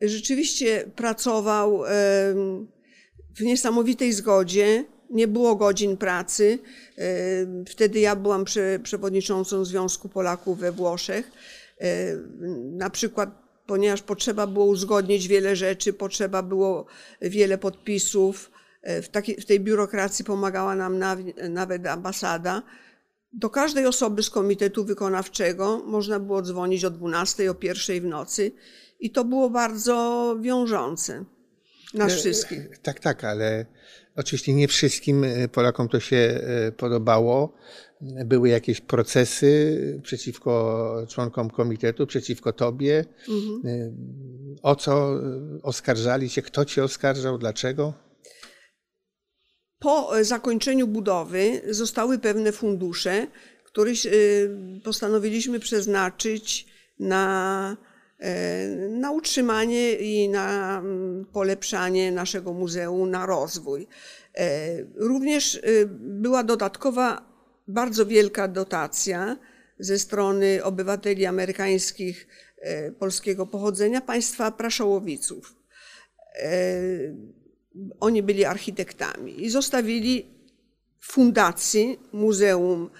[0.00, 1.82] rzeczywiście pracował
[3.36, 6.58] w niesamowitej zgodzie nie było godzin pracy.
[6.98, 7.04] E,
[7.68, 8.44] wtedy ja byłam
[8.82, 11.30] przewodniczącą Związku Polaków we Włoszech.
[11.80, 12.16] E,
[12.62, 13.30] na przykład,
[13.66, 16.86] ponieważ potrzeba było uzgodnić wiele rzeczy, potrzeba było
[17.20, 18.50] wiele podpisów.
[18.82, 20.98] E, w, takiej, w tej biurokracji pomagała nam
[21.48, 22.62] nawet ambasada.
[23.32, 28.52] Do każdej osoby z komitetu wykonawczego można było dzwonić o 12, o 1 w nocy
[29.00, 31.24] i to było bardzo wiążące
[31.94, 32.78] nas wszystkich.
[32.78, 33.66] Tak, tak, ale
[34.20, 37.54] Oczywiście nie wszystkim e, Polakom to się e, podobało.
[38.00, 43.04] Były jakieś procesy przeciwko członkom komitetu, przeciwko tobie.
[43.28, 43.62] Mhm.
[43.66, 43.92] E,
[44.62, 45.20] o co
[45.62, 46.42] oskarżali się?
[46.42, 47.38] Kto cię oskarżał?
[47.38, 47.94] Dlaczego?
[49.78, 53.26] Po zakończeniu budowy zostały pewne fundusze,
[53.64, 53.92] które
[54.84, 56.66] postanowiliśmy przeznaczyć
[56.98, 57.76] na
[58.90, 63.86] na utrzymanie i na mm, polepszanie naszego muzeum, na rozwój.
[64.34, 67.30] E, również y, była dodatkowa
[67.68, 69.36] bardzo wielka dotacja
[69.78, 72.26] ze strony obywateli amerykańskich
[72.58, 75.56] e, polskiego pochodzenia, państwa Praszołowiców.
[76.34, 76.80] E,
[78.00, 80.26] oni byli architektami i zostawili
[81.00, 82.90] fundacji Muzeum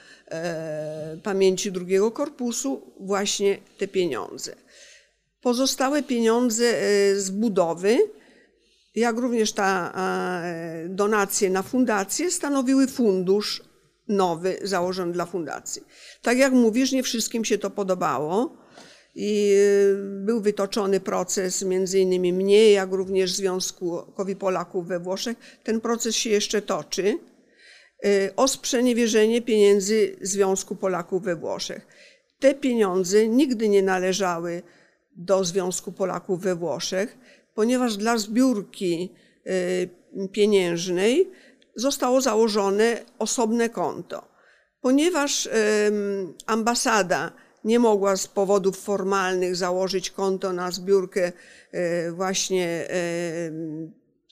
[1.23, 4.57] Pamięci II Korpusu właśnie te pieniądze.
[5.41, 6.65] Pozostałe pieniądze
[7.17, 7.99] z budowy,
[8.95, 9.93] jak również ta
[10.89, 13.63] donacje na fundację stanowiły fundusz
[14.09, 15.83] nowy założony dla fundacji.
[16.23, 18.57] Tak jak mówisz, nie wszystkim się to podobało
[19.15, 25.37] i y, był wytoczony proces między innymi mnie, jak również Związkowi Polaków we Włoszech.
[25.65, 27.19] Ten proces się jeszcze toczy
[28.37, 31.87] o sprzeniewierzenie pieniędzy Związku Polaków we Włoszech.
[32.39, 34.63] Te pieniądze nigdy nie należały
[35.21, 37.19] do Związku Polaków we Włoszech,
[37.55, 39.13] ponieważ dla zbiórki
[39.47, 41.31] y, pieniężnej
[41.77, 44.31] zostało założone osobne konto.
[44.81, 45.49] Ponieważ
[46.47, 47.33] ambasada
[47.65, 51.33] nie mogła z powodów formalnych założyć konto na zbiórkę
[51.73, 52.89] e, właśnie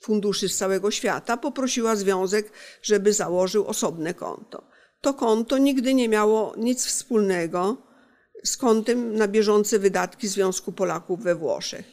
[0.02, 4.62] funduszy z całego świata, poprosiła związek, żeby założył osobne konto.
[5.00, 7.76] To konto nigdy nie miało nic wspólnego
[8.44, 11.84] z kontem na bieżące wydatki Związku Polaków we Włoszech.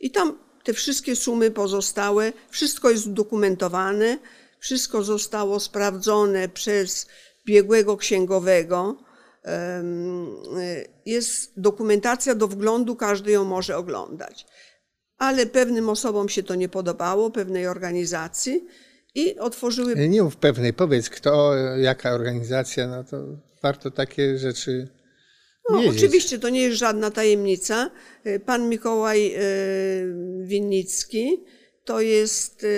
[0.00, 4.18] I tam te wszystkie sumy pozostałe, wszystko jest udokumentowane,
[4.58, 7.06] wszystko zostało sprawdzone przez
[7.46, 8.96] biegłego księgowego.
[11.06, 14.46] Jest dokumentacja do wglądu, każdy ją może oglądać.
[15.18, 18.66] Ale pewnym osobom się to nie podobało, pewnej organizacji
[19.14, 20.08] i otworzyły.
[20.08, 23.16] Nie mów pewnej, powiedz kto, jaka organizacja, no to
[23.62, 24.88] warto takie rzeczy.
[25.72, 27.90] No, oczywiście to nie jest żadna tajemnica.
[28.46, 29.40] Pan Mikołaj e,
[30.42, 31.44] Winnicki
[31.90, 32.70] to jest e, e,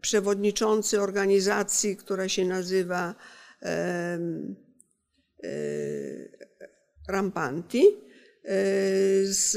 [0.00, 3.14] przewodniczący organizacji, która się nazywa
[3.62, 4.18] e,
[7.08, 7.84] Rampanti
[9.24, 9.52] z,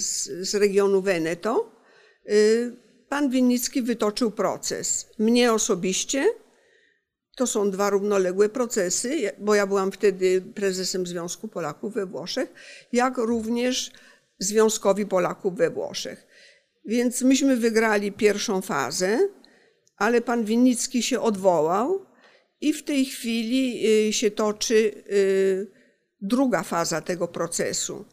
[0.00, 1.82] z, z regionu Veneto.
[3.08, 5.08] Pan Winnicki wytoczył proces.
[5.18, 6.26] Mnie osobiście,
[7.36, 12.52] to są dwa równoległe procesy, bo ja byłam wtedy prezesem Związku Polaków we Włoszech,
[12.92, 13.90] jak również
[14.38, 16.26] Związkowi Polaków we Włoszech.
[16.84, 19.18] Więc myśmy wygrali pierwszą fazę,
[19.96, 22.06] ale pan Winnicki się odwołał
[22.60, 24.74] i w tej chwili y, się toczy
[25.10, 25.66] y,
[26.20, 28.04] druga faza tego procesu.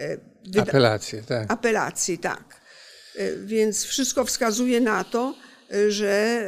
[0.00, 1.52] Y, Wyda Apelacje, tak.
[1.52, 2.64] Apelacji, tak.
[3.44, 5.34] Więc wszystko wskazuje na to,
[5.88, 6.46] że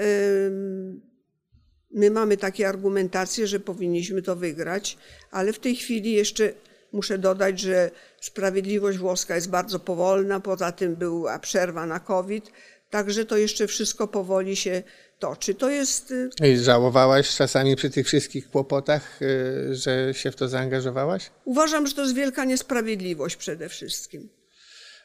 [1.96, 4.98] my mamy takie argumentacje, że powinniśmy to wygrać,
[5.30, 6.52] ale w tej chwili jeszcze
[6.92, 12.52] Muszę dodać, że sprawiedliwość włoska jest bardzo powolna, poza tym była przerwa na COVID,
[12.90, 14.82] także to jeszcze wszystko powoli się
[15.18, 15.54] toczy.
[15.54, 16.10] To jest.
[16.10, 21.30] Y, I żałowałaś czasami przy tych wszystkich kłopotach, y, że się w to zaangażowałaś?
[21.44, 24.28] Uważam, że to jest wielka niesprawiedliwość przede wszystkim.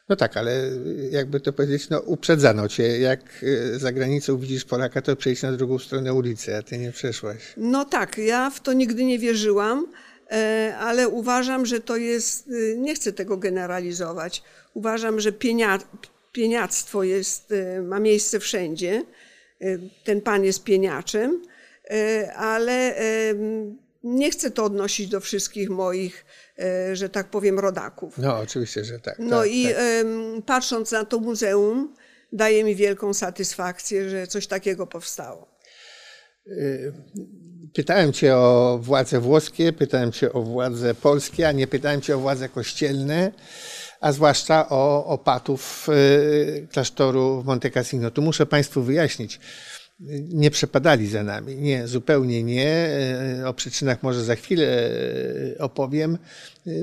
[0.08, 0.70] No tak, ale
[1.10, 2.98] jakby to powiedzieć, no uprzedzano cię.
[2.98, 6.92] Jak y, za granicą widzisz Polaka, to przejdź na drugą stronę ulicy, a ty nie
[6.92, 7.38] przeszłaś.
[7.56, 9.86] No tak, ja w to nigdy nie wierzyłam.
[10.32, 14.42] E, ale uważam, że to jest, y, nie chcę tego generalizować,
[14.74, 15.78] uważam, że pienia,
[16.32, 19.04] pieniactwo jest, y, ma miejsce wszędzie.
[20.04, 21.42] Ten pan jest pieniaczem,
[22.36, 22.94] ale
[24.04, 26.24] nie chcę to odnosić do wszystkich moich,
[26.92, 28.18] że tak powiem, rodaków.
[28.18, 29.16] No, oczywiście, że tak.
[29.18, 29.76] No tak, i tak.
[30.46, 31.94] patrząc na to muzeum,
[32.32, 35.52] daje mi wielką satysfakcję, że coś takiego powstało.
[37.74, 42.18] Pytałem cię o władze włoskie, pytałem cię o władze polskie, a nie pytałem cię o
[42.18, 43.32] władze kościelne,
[44.00, 48.10] a zwłaszcza o opatów y, klasztoru w Monte Cassino.
[48.10, 49.40] Tu muszę Państwu wyjaśnić.
[50.28, 51.56] Nie przepadali za nami.
[51.56, 52.88] Nie, zupełnie nie.
[53.40, 56.18] Y, o przyczynach może za chwilę y, opowiem.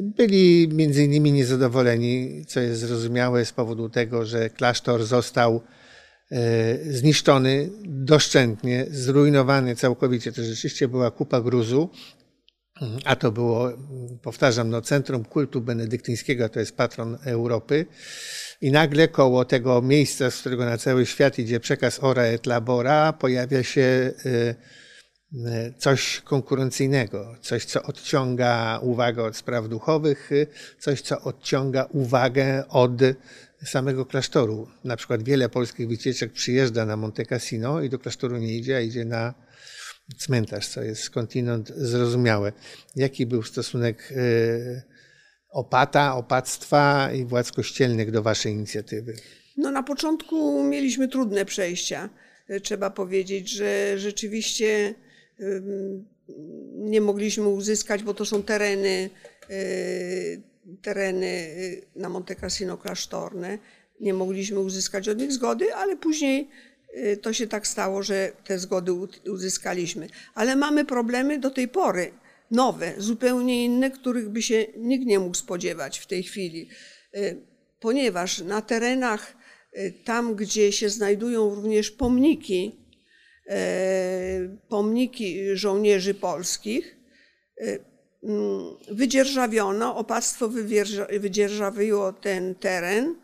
[0.03, 5.61] Byli między innymi niezadowoleni, co jest zrozumiałe z powodu tego, że klasztor został
[6.31, 10.31] E, zniszczony doszczętnie, zrujnowany całkowicie.
[10.31, 11.89] To rzeczywiście była kupa gruzu,
[13.05, 13.69] a to było,
[14.21, 17.85] powtarzam, no, centrum kultu benedyktyńskiego, to jest patron Europy.
[18.61, 23.13] I nagle koło tego miejsca, z którego na cały świat idzie przekaz Ora et Labora,
[23.13, 24.55] pojawia się e,
[25.45, 30.29] e, coś konkurencyjnego, coś, co odciąga uwagę od spraw duchowych,
[30.79, 32.91] coś, co odciąga uwagę od
[33.65, 34.67] samego klasztoru.
[34.83, 38.79] Na przykład wiele polskich wycieczek przyjeżdża na Monte Cassino i do klasztoru nie idzie, a
[38.79, 39.33] idzie na
[40.17, 42.51] cmentarz, co jest skądinąd zrozumiałe.
[42.95, 44.13] Jaki był stosunek
[45.49, 49.15] opata, opactwa i władz kościelnych do waszej inicjatywy?
[49.57, 52.09] No na początku mieliśmy trudne przejścia.
[52.63, 54.95] Trzeba powiedzieć, że rzeczywiście
[56.75, 59.09] nie mogliśmy uzyskać, bo to są tereny,
[60.81, 61.47] tereny
[61.95, 63.57] na Monte Cassino klasztorne.
[63.99, 66.49] Nie mogliśmy uzyskać od nich zgody, ale później
[67.21, 68.91] to się tak stało, że te zgody
[69.31, 70.07] uzyskaliśmy.
[70.35, 72.11] Ale mamy problemy do tej pory,
[72.51, 76.69] nowe, zupełnie inne, których by się nikt nie mógł spodziewać w tej chwili.
[77.79, 79.37] Ponieważ na terenach,
[80.03, 82.75] tam gdzie się znajdują również pomniki,
[84.69, 86.95] pomniki żołnierzy polskich,
[88.91, 90.49] wydzierżawiono, opactwo
[91.19, 93.15] wydzierżawiło ten teren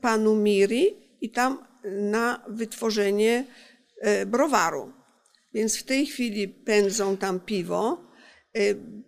[0.00, 3.44] panu Miri i tam na wytworzenie
[4.26, 4.92] browaru.
[5.54, 8.09] Więc w tej chwili pędzą tam piwo.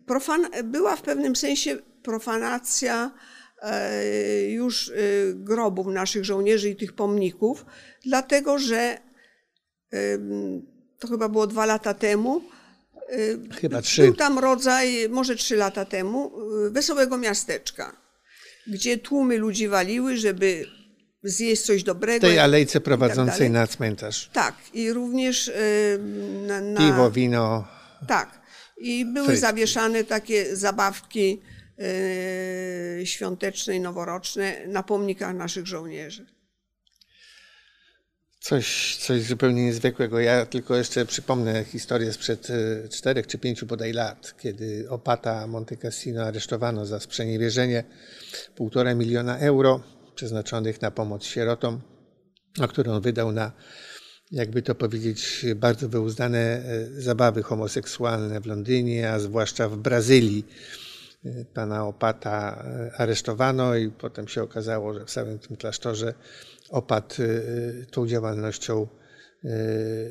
[0.07, 3.11] Profan była w pewnym sensie profanacja
[4.48, 4.92] już
[5.35, 7.66] grobów naszych żołnierzy i tych pomników,
[8.07, 8.98] dlatego że
[10.98, 12.42] to chyba było dwa lata temu.
[13.61, 14.02] Chyba trzy.
[14.02, 16.33] Był tam rodzaj, może trzy lata temu,
[16.70, 17.96] wesołego miasteczka,
[18.66, 20.66] gdzie tłumy ludzi waliły, żeby
[21.22, 22.26] zjeść coś dobrego.
[22.26, 23.50] W tej alejce tak prowadzącej dalej.
[23.50, 24.31] na cmentarz.
[24.33, 25.52] Tak, i również y,
[26.46, 27.68] na, na, Piwo, wino.
[28.09, 28.41] Tak.
[28.83, 31.40] I były zawieszane takie zabawki
[33.01, 36.27] y, świąteczne i noworoczne na pomnikach naszych żołnierzy.
[38.42, 40.21] Coś, coś zupełnie niezwykłego.
[40.21, 45.77] Ja tylko jeszcze przypomnę historię sprzed e, czterech czy pięciu bodaj lat, kiedy opata Monte
[45.77, 47.85] Cassino aresztowano za sprzeniewierzenie
[48.57, 49.81] półtora miliona euro
[50.14, 51.81] przeznaczonych na pomoc sierotom,
[52.61, 53.53] a które on wydał na,
[54.33, 60.47] jakby to powiedzieć, bardzo wyuzdane e, zabawy homoseksualne w Londynie, a zwłaszcza w Brazylii.
[61.25, 66.14] E, Pana opata e, aresztowano i potem się okazało, że w samym tym klasztorze
[66.71, 67.16] opat
[67.90, 68.87] tą działalnością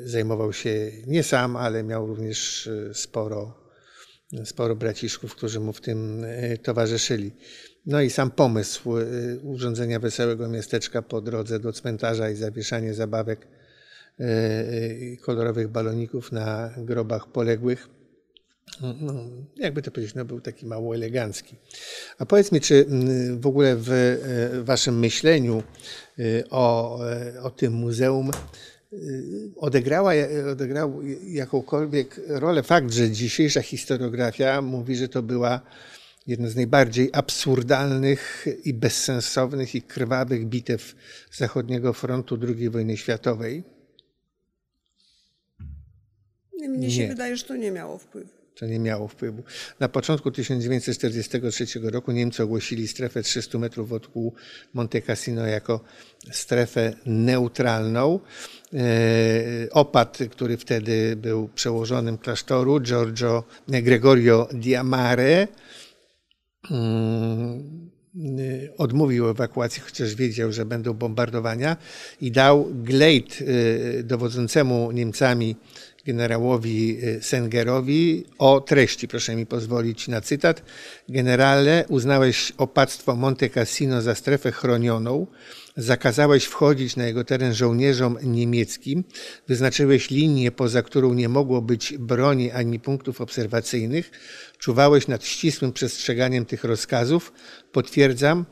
[0.05, 3.53] zajmował się nie sam, ale miał również sporo,
[4.45, 6.25] sporo braciszków, którzy mu w tym
[6.63, 7.31] towarzyszyli.
[7.85, 8.89] No i sam pomysł
[9.43, 13.47] urządzenia wesołego miasteczka po drodze do cmentarza i zawieszanie zabawek
[15.21, 17.89] kolorowych baloników na grobach poległych
[19.01, 19.13] no,
[19.57, 21.55] jakby to powiedzieć, no, był taki mało elegancki.
[22.17, 25.63] A powiedz mi, czy mm, w ogóle w e, waszym myśleniu
[26.19, 28.97] e, o, e, o tym muzeum e,
[29.55, 30.11] odegrała,
[30.51, 35.61] odegrał jakąkolwiek rolę fakt, że dzisiejsza historiografia mówi, że to była
[36.27, 40.95] jedna z najbardziej absurdalnych i bezsensownych i krwawych bitew
[41.31, 43.63] zachodniego frontu II wojny światowej.
[46.69, 47.07] Mnie się Nie.
[47.07, 48.29] wydaje, że to nie miało wpływu.
[48.55, 49.43] To nie miało wpływu.
[49.79, 54.33] Na początku 1943 roku Niemcy ogłosili strefę 300 metrów wokół
[54.73, 55.79] Monte Cassino jako
[56.31, 58.19] strefę neutralną.
[58.73, 58.79] E,
[59.71, 65.47] Opat, który wtedy był przełożonym klasztoru, Giorgio Gregorio Diamare,
[66.71, 67.91] mm,
[68.77, 71.77] odmówił ewakuacji, chociaż wiedział, że będą bombardowania
[72.21, 75.55] i dał glejt y, dowodzącemu Niemcami
[76.05, 79.07] generałowi y, Sengerowi o treści.
[79.07, 80.63] Proszę mi pozwolić na cytat.
[81.09, 85.27] Generale, uznałeś opactwo Monte Cassino za strefę chronioną,
[85.77, 89.03] zakazałeś wchodzić na jego teren żołnierzom niemieckim,
[89.47, 94.11] wyznaczyłeś linię, poza którą nie mogło być broni ani punktów obserwacyjnych,
[94.57, 97.33] czuwałeś nad ścisłym przestrzeganiem tych rozkazów.
[97.71, 98.45] Potwierdzam,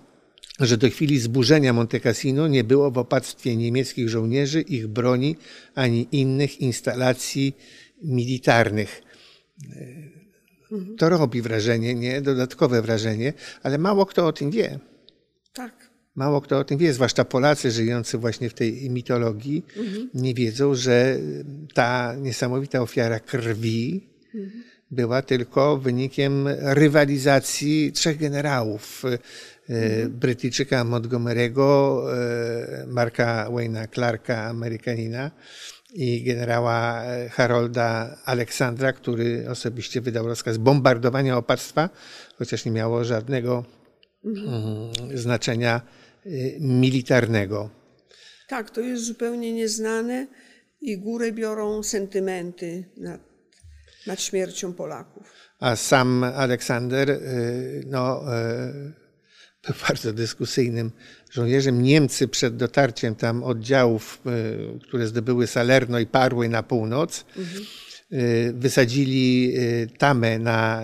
[0.66, 5.36] że do chwili zburzenia Monte Cassino nie było w opactwie niemieckich żołnierzy, ich broni
[5.76, 7.56] ani innych instalacji
[8.04, 9.02] militarnych.
[10.98, 12.22] To robi wrażenie, nie?
[12.22, 14.80] Dodatkowe wrażenie, ale mało kto o tym wie.
[15.54, 15.90] Tak.
[16.16, 19.66] Mało kto o tym wie, zwłaszcza Polacy żyjący właśnie w tej mitologii,
[20.14, 21.18] nie wiedzą, że
[21.74, 24.08] ta niesamowita ofiara krwi
[24.92, 29.04] była tylko wynikiem rywalizacji trzech generałów.
[29.70, 35.32] E, Brytyjczyka Montgomery'ego, e, Marka Wayne'a Clarka, Amerykanina
[35.94, 41.90] i generała e, Harolda Aleksandra, który osobiście wydał rozkaz bombardowania opactwa,
[42.38, 43.66] chociaż nie miało żadnego
[44.26, 45.82] mm, znaczenia
[46.26, 47.70] y, militarnego.
[48.48, 50.28] Tak, to jest zupełnie nieznane
[50.82, 53.22] i górę biorą sentymenty nad,
[54.08, 55.34] nad śmiercią Polaków.
[55.60, 58.99] A sam Aleksander y, no, był
[59.88, 60.92] bardzo dyskusyjnym
[61.32, 61.84] żołnierzem.
[61.84, 64.22] Niemcy przed dotarciem tam oddziałów,
[64.76, 67.26] y, które zdobyły Salerno i parły na północ,
[68.14, 70.84] y, wysadzili y, tamę na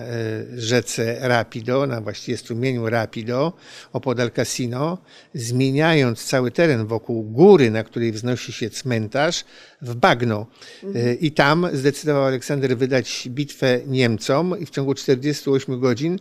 [0.56, 3.52] rzece Rapido, na właściwie strumieniu Rapido,
[3.92, 4.98] opodal Casino,
[5.34, 9.44] zmieniając cały teren wokół góry, na której wznosi się cmentarz,
[9.82, 10.46] w bagno.
[11.20, 16.18] I tam zdecydował Aleksander wydać bitwę Niemcom i w ciągu 48 godzin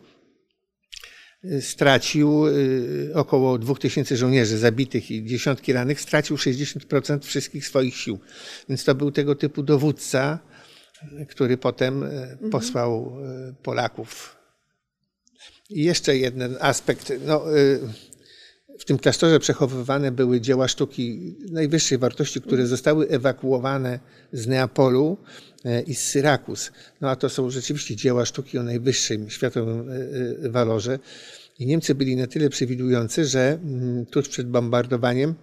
[1.61, 8.19] stracił y, około 2000 żołnierzy zabitych i dziesiątki rannych, stracił 60% wszystkich swoich sił.
[8.69, 10.39] Więc to był tego typu dowódca,
[11.27, 12.51] który potem y, mhm.
[12.51, 13.17] posłał
[13.49, 14.35] y, Polaków.
[15.69, 17.13] I jeszcze jeden aspekt.
[17.25, 17.43] No,
[18.79, 22.69] w tym klasztorze przechowywane były dzieła sztuki najwyższej wartości, które mhm.
[22.69, 23.99] zostały ewakuowane
[24.33, 25.17] z Neapolu
[25.87, 26.71] i z Syrakus.
[27.01, 29.89] No a to są rzeczywiście dzieła sztuki o najwyższym światowym
[30.49, 30.99] walorze.
[31.59, 35.35] I Niemcy byli na tyle przewidujący, że mm, tuż przed bombardowaniem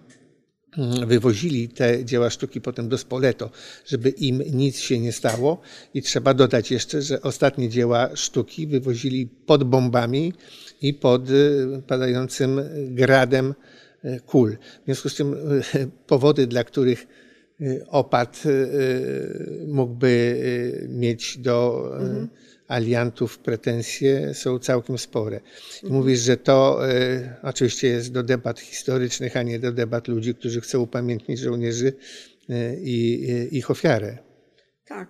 [1.07, 3.49] wywozili te dzieła sztuki potem do Spoleto,
[3.85, 5.61] żeby im nic się nie stało.
[5.93, 10.33] I trzeba dodać jeszcze, że ostatnie dzieła sztuki wywozili pod bombami
[10.81, 13.53] i pod y, padającym gradem
[14.05, 14.57] y, kul.
[14.81, 17.07] W związku z tym y, powody, dla których
[17.87, 18.43] opad
[19.67, 20.41] mógłby
[20.89, 22.29] mieć do mhm
[22.73, 25.39] aliantów pretensje są całkiem spore.
[25.83, 30.35] I mówisz, że to y, oczywiście jest do debat historycznych, a nie do debat ludzi,
[30.35, 34.17] którzy chcą upamiętnić żołnierzy y, i y, ich ofiarę.
[34.85, 35.09] Tak.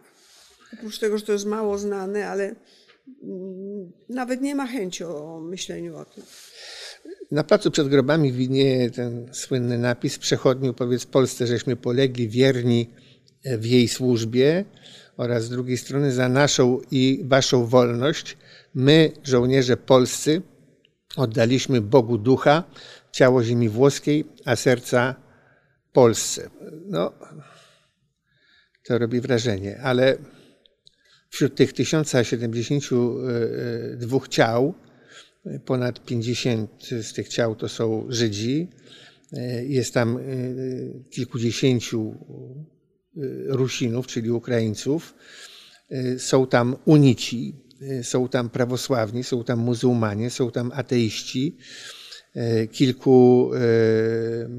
[0.74, 2.56] Oprócz tego, że to jest mało znane, ale y,
[4.10, 6.24] nawet nie ma chęci o myśleniu o tym.
[7.32, 12.90] Na placu przed grobami widnieje ten słynny napis Przechodniu powiedz Polsce, żeśmy polegli wierni
[13.46, 14.66] w jej służbie
[15.18, 18.38] oraz z drugiej strony za naszą i waszą wolność
[18.76, 20.42] my, żołnierze polscy,
[21.16, 22.64] oddaliśmy Bogu ducha,
[23.12, 25.16] ciało ziemi włoskiej, a serca
[25.94, 26.50] Polsce.
[26.86, 27.14] No,
[28.86, 30.18] to robi wrażenie, ale
[31.30, 34.74] wśród tych 1072 ciał,
[35.66, 38.70] ponad 50 z tych ciał to są Żydzi,
[39.68, 40.20] jest tam
[41.12, 42.74] kilkudziesięciu Y,
[43.48, 45.14] Rusinów, czyli Ukraińców.
[45.92, 51.58] Y, są tam unici, y, są tam prawosławni, są tam muzułmanie, są tam ateiści.
[52.72, 53.52] Kilku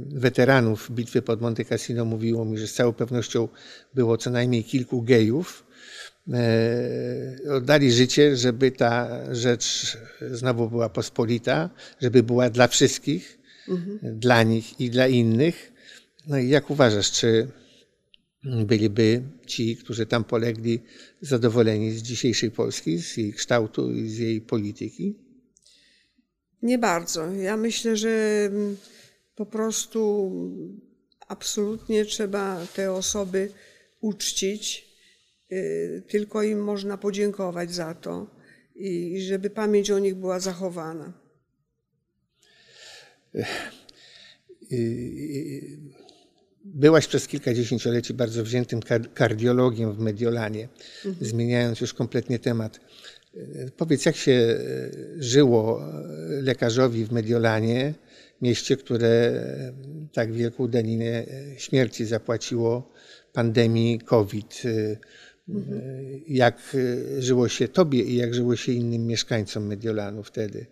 [0.08, 3.48] weteranów bitwy pod Monte Cassino mówiło mi, że z całą pewnością
[3.94, 5.66] było co najmniej kilku gejów.
[7.50, 9.96] Oddali życie, żeby ta rzecz
[10.30, 13.38] znowu była pospolita, żeby była dla wszystkich,
[13.68, 14.18] mhm.
[14.18, 15.72] dla nich i dla innych.
[16.26, 17.48] No i jak uważasz, czy
[18.44, 20.80] byliby ci, którzy tam polegli,
[21.20, 25.14] zadowoleni z dzisiejszej Polski, z jej kształtu i z jej polityki?
[26.62, 27.32] Nie bardzo.
[27.32, 28.76] Ja myślę, że mm,
[29.36, 30.30] po prostu
[31.28, 33.50] absolutnie trzeba te osoby
[34.00, 34.94] uczcić.
[35.52, 38.26] Y, tylko im można podziękować za to
[38.74, 41.12] i żeby pamięć o nich była zachowana.
[46.64, 48.80] Byłaś przez kilka dziesięcioleci bardzo wziętym
[49.14, 50.68] kardiologiem w Mediolanie,
[51.04, 51.26] mhm.
[51.26, 52.80] zmieniając już kompletnie temat.
[53.76, 54.58] Powiedz, jak się e,
[55.18, 57.94] żyło e, lekarzowi w Mediolanie,
[58.42, 59.72] mieście, które e,
[60.12, 62.92] tak wielką daninę śmierci zapłaciło
[63.32, 64.62] pandemii COVID.
[65.48, 65.80] Mhm.
[66.28, 66.76] Jak
[67.18, 70.66] żyło się tobie i jak żyło się innym mieszkańcom Mediolanu wtedy,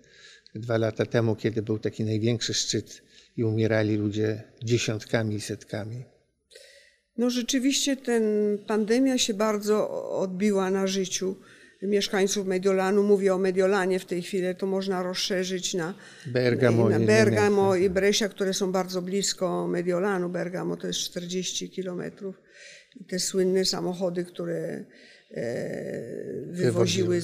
[0.54, 3.02] dwa lata temu, kiedy był taki największy szczyt
[3.36, 6.04] i umierali ludzie dziesiątkami i setkami.
[7.18, 8.22] No rzeczywiście ten
[8.66, 11.36] pandemia się bardzo odbiła na życiu
[11.82, 13.02] mieszkańców Mediolanu.
[13.02, 15.94] Mówię o Mediolanie w tej chwili, to można rozszerzyć na
[16.26, 20.28] Bergamo, na Bergamo i Brescia, które są bardzo blisko Mediolanu.
[20.28, 22.40] Bergamo to jest 40 kilometrów.
[23.00, 24.84] I te słynne samochody, które
[25.30, 25.44] e,
[26.46, 27.20] wywoziły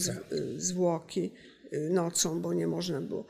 [0.57, 1.33] zwłoki
[1.73, 3.27] e, nocą, bo nie można było.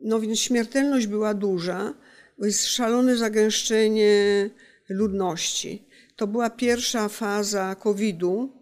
[0.00, 1.94] No więc śmiertelność była duża,
[2.38, 4.50] bo jest szalone zagęszczenie
[4.88, 5.88] ludności.
[6.16, 8.52] To była pierwsza faza COVID-u.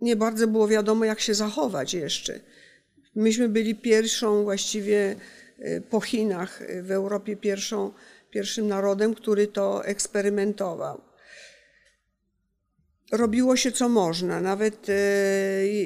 [0.00, 2.40] Nie bardzo było wiadomo, jak się zachować jeszcze.
[3.14, 5.16] Myśmy byli pierwszą właściwie
[5.58, 7.92] e, po Chinach e, w Europie pierwszą,
[8.30, 11.00] pierwszym narodem, który to eksperymentował.
[13.12, 14.92] Robiło się co można, nawet e,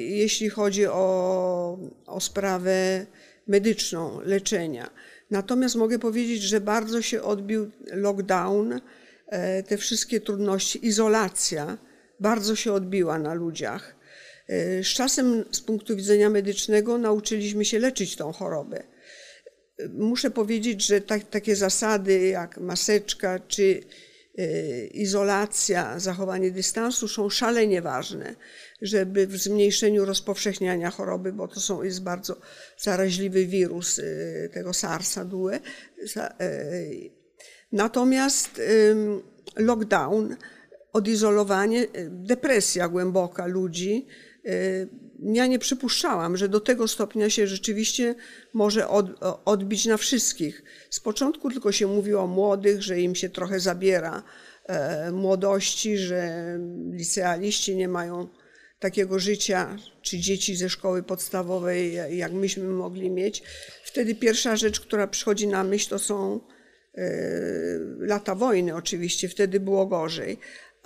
[0.09, 3.05] jeśli chodzi o, o sprawę
[3.49, 4.89] medyczną, leczenia.
[5.31, 8.81] Natomiast mogę powiedzieć, że bardzo się odbił lockdown,
[9.27, 11.77] e, te wszystkie trudności, izolacja
[12.19, 13.95] bardzo się odbiła na ludziach.
[14.47, 18.83] E, z czasem, z punktu widzenia medycznego, nauczyliśmy się leczyć tą chorobę.
[19.77, 23.83] E, muszę powiedzieć, że tak, takie zasady jak maseczka czy
[24.91, 28.35] izolacja, zachowanie dystansu są szalenie ważne,
[28.81, 32.41] żeby w zmniejszeniu rozpowszechniania choroby, bo to są, jest bardzo
[32.77, 34.01] zaraźliwy wirus
[34.53, 35.59] tego SARS-a due.
[37.71, 38.61] Natomiast
[39.55, 40.35] lockdown,
[40.93, 44.07] odizolowanie, depresja głęboka ludzi,
[45.23, 48.15] ja nie przypuszczałam, że do tego stopnia się rzeczywiście
[48.53, 48.87] może
[49.45, 50.63] odbić na wszystkich.
[50.89, 54.23] Z początku tylko się mówiło o młodych, że im się trochę zabiera
[54.65, 56.45] e, młodości, że
[56.91, 58.27] licealiści nie mają
[58.79, 63.43] takiego życia, czy dzieci ze szkoły podstawowej, jak myśmy mogli mieć.
[63.83, 66.39] Wtedy pierwsza rzecz, która przychodzi na myśl, to są
[66.95, 67.09] e,
[67.99, 70.39] lata wojny oczywiście, wtedy było gorzej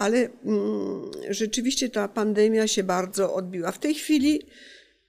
[0.04, 3.72] ale mm, rzeczywiście ta pandemia się bardzo odbiła.
[3.72, 4.42] W tej chwili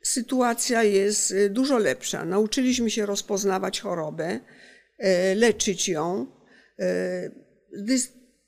[0.02, 2.24] sytuacja jest y, dużo lepsza.
[2.24, 4.40] Nauczyliśmy się rozpoznawać chorobę,
[4.98, 6.26] e, leczyć ją.
[6.78, 7.30] E,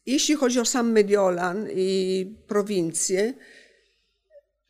[0.06, 3.34] jeśli chodzi o sam Mediolan i prowincję,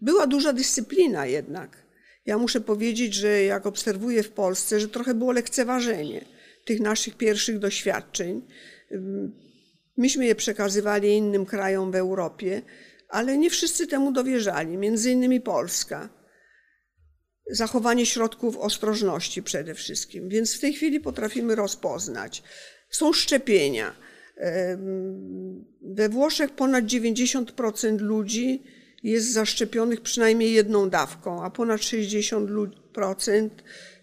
[0.00, 1.86] była duża dyscyplina jednak.
[2.26, 6.24] Ja muszę powiedzieć, że jak obserwuję w Polsce, że trochę było lekceważenie
[6.64, 8.42] tych naszych pierwszych doświadczeń
[9.96, 12.62] Myśmy je przekazywali innym krajom w Europie,
[13.08, 16.08] ale nie wszyscy temu dowierzali, między innymi Polska.
[17.50, 22.42] Zachowanie środków ostrożności przede wszystkim, więc w tej chwili potrafimy rozpoznać.
[22.90, 23.94] Są szczepienia.
[25.82, 28.62] We Włoszech ponad 90% ludzi
[29.02, 33.48] jest zaszczepionych przynajmniej jedną dawką, a ponad 60%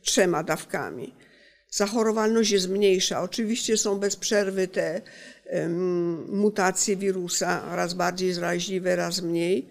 [0.01, 1.15] trzema dawkami.
[1.69, 3.21] Zachorowalność jest mniejsza.
[3.21, 5.01] Oczywiście są bez przerwy te
[6.27, 9.69] mutacje wirusa, raz bardziej zaraźliwe, raz mniej.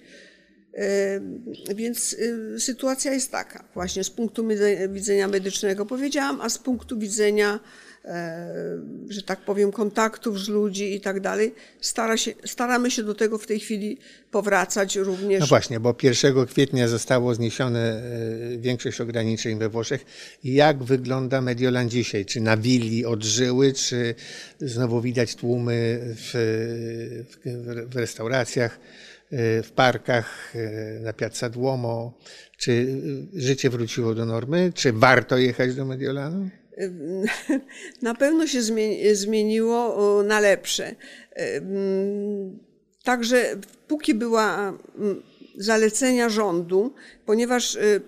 [1.74, 4.48] Więc y, sytuacja jest taka, właśnie z punktu
[4.88, 7.60] widzenia medycznego powiedziałam, a z punktu widzenia
[9.08, 11.54] że tak powiem, kontaktów z ludzi i tak dalej.
[11.80, 13.98] Stara się, staramy się do tego w tej chwili
[14.30, 15.40] powracać również.
[15.40, 20.04] No właśnie, bo 1 kwietnia zostało zniesione e, większość ograniczeń we Włoszech.
[20.44, 22.24] Jak wygląda Mediolan dzisiaj?
[22.24, 24.14] Czy na willi odżyły, czy
[24.60, 26.30] znowu widać tłumy w,
[27.30, 28.78] w, w restauracjach?
[29.32, 30.54] E, w parkach,
[31.00, 32.18] na Piazza Duomo.
[32.56, 33.00] Czy
[33.34, 34.72] życie wróciło do normy?
[34.74, 36.50] Czy warto jechać do Mediolanu?
[38.02, 38.62] na pewno się
[39.12, 40.94] zmieniło na lepsze.
[43.04, 43.56] Także
[43.88, 44.78] póki była
[45.56, 46.94] zalecenia rządu,
[47.26, 48.00] ponieważ y,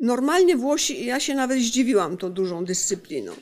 [0.00, 3.32] normalnie Włosi, ja się nawet zdziwiłam tą dużą dyscypliną.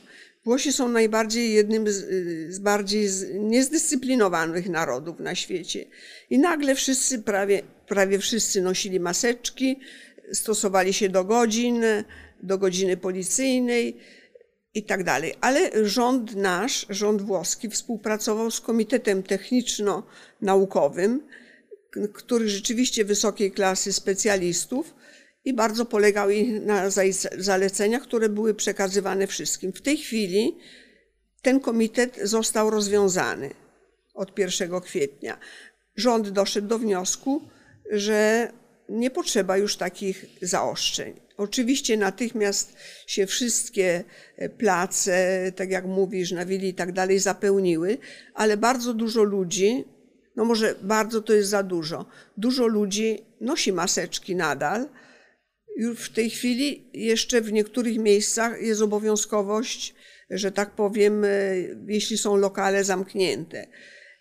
[0.45, 2.07] Włosi są najbardziej jednym z,
[2.55, 5.85] z bardziej z, niezdyscyplinowanych narodów na świecie.
[6.31, 9.81] I nagle wszyscy, prawie, prawie wszyscy nosili maseczki,
[10.33, 11.85] stosowali się do godzin,
[12.43, 13.97] do godziny policyjnej
[14.75, 15.35] i tak dalej.
[15.41, 21.21] Ale rząd nasz, rząd włoski współpracował z Komitetem Techniczno-Naukowym,
[22.13, 24.95] który rzeczywiście wysokiej klasy specjalistów
[25.45, 26.29] i bardzo polegał
[26.61, 26.91] na
[27.39, 29.73] zaleceniach, które były przekazywane wszystkim.
[29.73, 30.57] W tej chwili
[31.43, 33.51] ten komitet został rozwiązany
[34.15, 35.39] od 1 kwietnia.
[35.97, 37.49] Rząd doszedł do wniosku,
[37.91, 38.53] że
[38.89, 41.21] nie potrzeba już takich zaostrzeń.
[41.41, 42.77] Oczywiście natychmiast
[43.07, 44.05] się wszystkie
[44.37, 47.99] e, place, tak jak mówisz, na willi i tak dalej, zapełniły,
[48.35, 49.85] ale bardzo dużo ludzi,
[50.37, 54.89] no może bardzo to jest za dużo, dużo ludzi nosi maseczki nadal.
[55.77, 59.95] Już w tej chwili jeszcze w niektórych miejscach jest obowiązkowość,
[60.31, 61.29] że tak powiem, e,
[61.89, 63.67] jeśli są lokale zamknięte.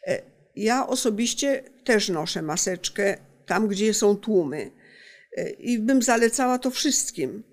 [0.07, 0.21] E,
[0.55, 4.78] ja osobiście też noszę maseczkę tam, gdzie są tłumy
[5.59, 7.43] i bym zalecała to wszystkim.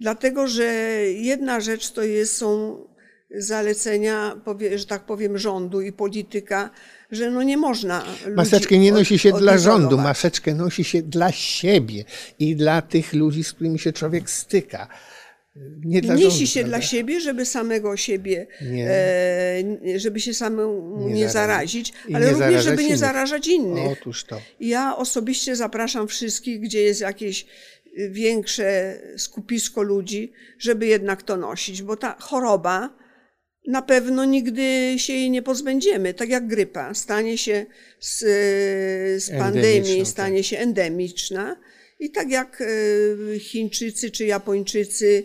[0.00, 0.64] Dlatego, że
[1.12, 2.78] jedna rzecz to jest, są
[3.36, 4.40] zalecenia,
[4.76, 6.70] że tak powiem, rządu i polityka,
[7.10, 8.04] że no nie można.
[8.36, 12.04] Maseczkę nie nosi się od, dla rządu, maseczkę nosi się dla siebie
[12.38, 14.88] i dla tych ludzi, z którymi się człowiek styka.
[15.84, 16.78] Nie dla rządu, się prawda?
[16.78, 22.64] dla siebie, żeby samego siebie, e, żeby się samemu nie, nie zarazić, nie ale również,
[22.64, 22.90] żeby innych.
[22.90, 23.92] nie zarażać innych.
[23.92, 24.40] Otóż to.
[24.60, 27.46] Ja osobiście zapraszam wszystkich, gdzie jest jakieś
[27.98, 32.96] y, większe skupisko ludzi, żeby jednak to nosić, bo ta choroba
[33.66, 37.66] na pewno nigdy się jej nie pozbędziemy, tak jak grypa stanie się
[38.00, 38.18] z,
[39.24, 40.08] z pandemii, tak.
[40.08, 40.46] stanie tak.
[40.46, 41.56] się endemiczna.
[41.98, 45.24] I tak jak y, Chińczycy czy Japończycy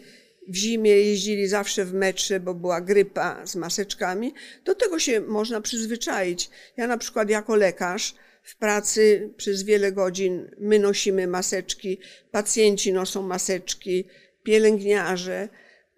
[0.50, 4.34] w zimie jeździli zawsze w metrze, bo była grypa z maseczkami,
[4.66, 6.50] do tego się można przyzwyczaić.
[6.78, 12.00] Ja na przykład jako lekarz w pracy przez wiele godzin my nosimy maseczki,
[12.32, 14.06] pacjenci noszą maseczki,
[14.44, 15.50] pielęgniarze.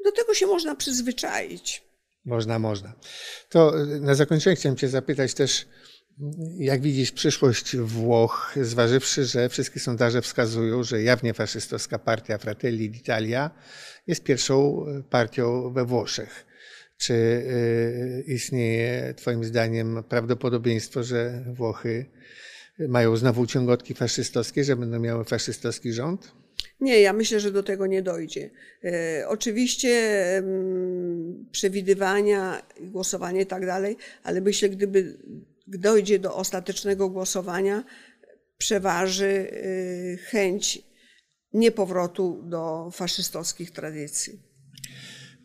[0.05, 1.83] Do tego się można przyzwyczaić.
[2.25, 2.93] Można, można.
[3.49, 5.65] To y, na zakończenie chciałem Cię zapytać też,
[6.57, 13.49] jak widzisz przyszłość Włoch, zważywszy, że wszystkie sondaże wskazują, że jawnie faszystowska partia Fratelli d'Italia
[14.07, 16.45] jest pierwszą y, partią we Włoszech.
[16.97, 22.05] Czy y, istnieje Twoim zdaniem prawdopodobieństwo, że Włochy
[22.79, 26.31] mają znowu ciągotki faszystowskie, że będą miały faszystowski rząd?
[26.81, 28.49] Nie, ja myślę, że do tego nie dojdzie.
[28.83, 29.89] E, oczywiście
[30.37, 35.17] em, przewidywania, głosowanie i tak dalej, ale myślę, gdyby
[35.67, 37.83] dojdzie do ostatecznego głosowania,
[38.57, 40.90] przeważy e, chęć
[41.53, 44.51] niepowrotu do faszystowskich tradycji.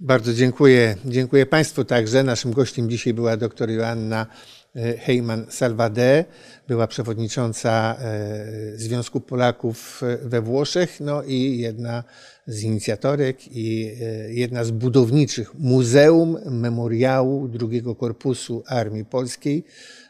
[0.00, 0.96] Bardzo dziękuję.
[1.04, 2.22] Dziękuję Państwu także.
[2.22, 4.26] Naszym gościem dzisiaj była dr Joanna
[4.74, 6.24] e, Heyman-Salvade,
[6.68, 12.04] była przewodnicząca e, Związku Polaków we Włoszech, no i jedna
[12.46, 19.64] z inicjatorek i e, jedna z budowniczych Muzeum Memoriału II Korpusu Armii Polskiej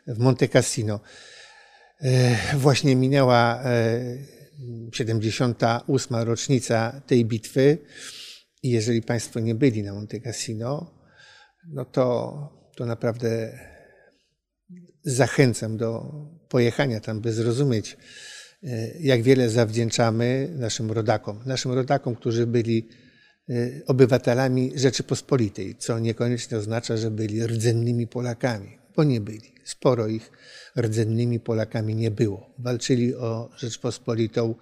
[0.07, 1.01] w Monte Cassino.
[2.57, 3.61] Właśnie minęła
[4.93, 6.17] 78.
[6.17, 7.79] rocznica tej bitwy.
[8.63, 11.01] I jeżeli Państwo nie byli na Monte Cassino,
[11.69, 12.39] no to,
[12.77, 13.59] to naprawdę
[15.03, 16.13] zachęcam do
[16.49, 17.97] pojechania tam, by zrozumieć,
[19.01, 21.41] jak wiele zawdzięczamy naszym rodakom.
[21.47, 22.89] Naszym rodakom, którzy byli
[23.87, 29.55] obywatelami Rzeczypospolitej, co niekoniecznie oznacza, że byli rdzennymi Polakami, bo nie byli.
[29.65, 30.31] Sporo ich
[30.77, 32.51] rdzennymi Polakami nie było.
[32.59, 34.55] Walczyli o Rzeczpospolitą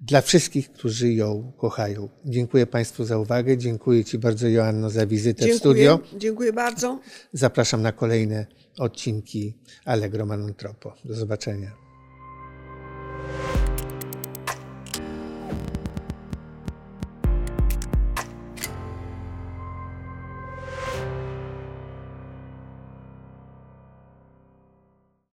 [0.00, 2.08] dla wszystkich, którzy ją kochają.
[2.24, 3.58] Dziękuję Państwu za uwagę.
[3.58, 6.00] Dziękuję Ci bardzo, Joanno, za wizytę Dziękuję, w studio.
[6.16, 7.00] dziękuję bardzo.
[7.32, 8.46] Zapraszam na kolejne
[8.78, 10.94] odcinki Allegro Manontropo.
[11.04, 11.83] Do zobaczenia.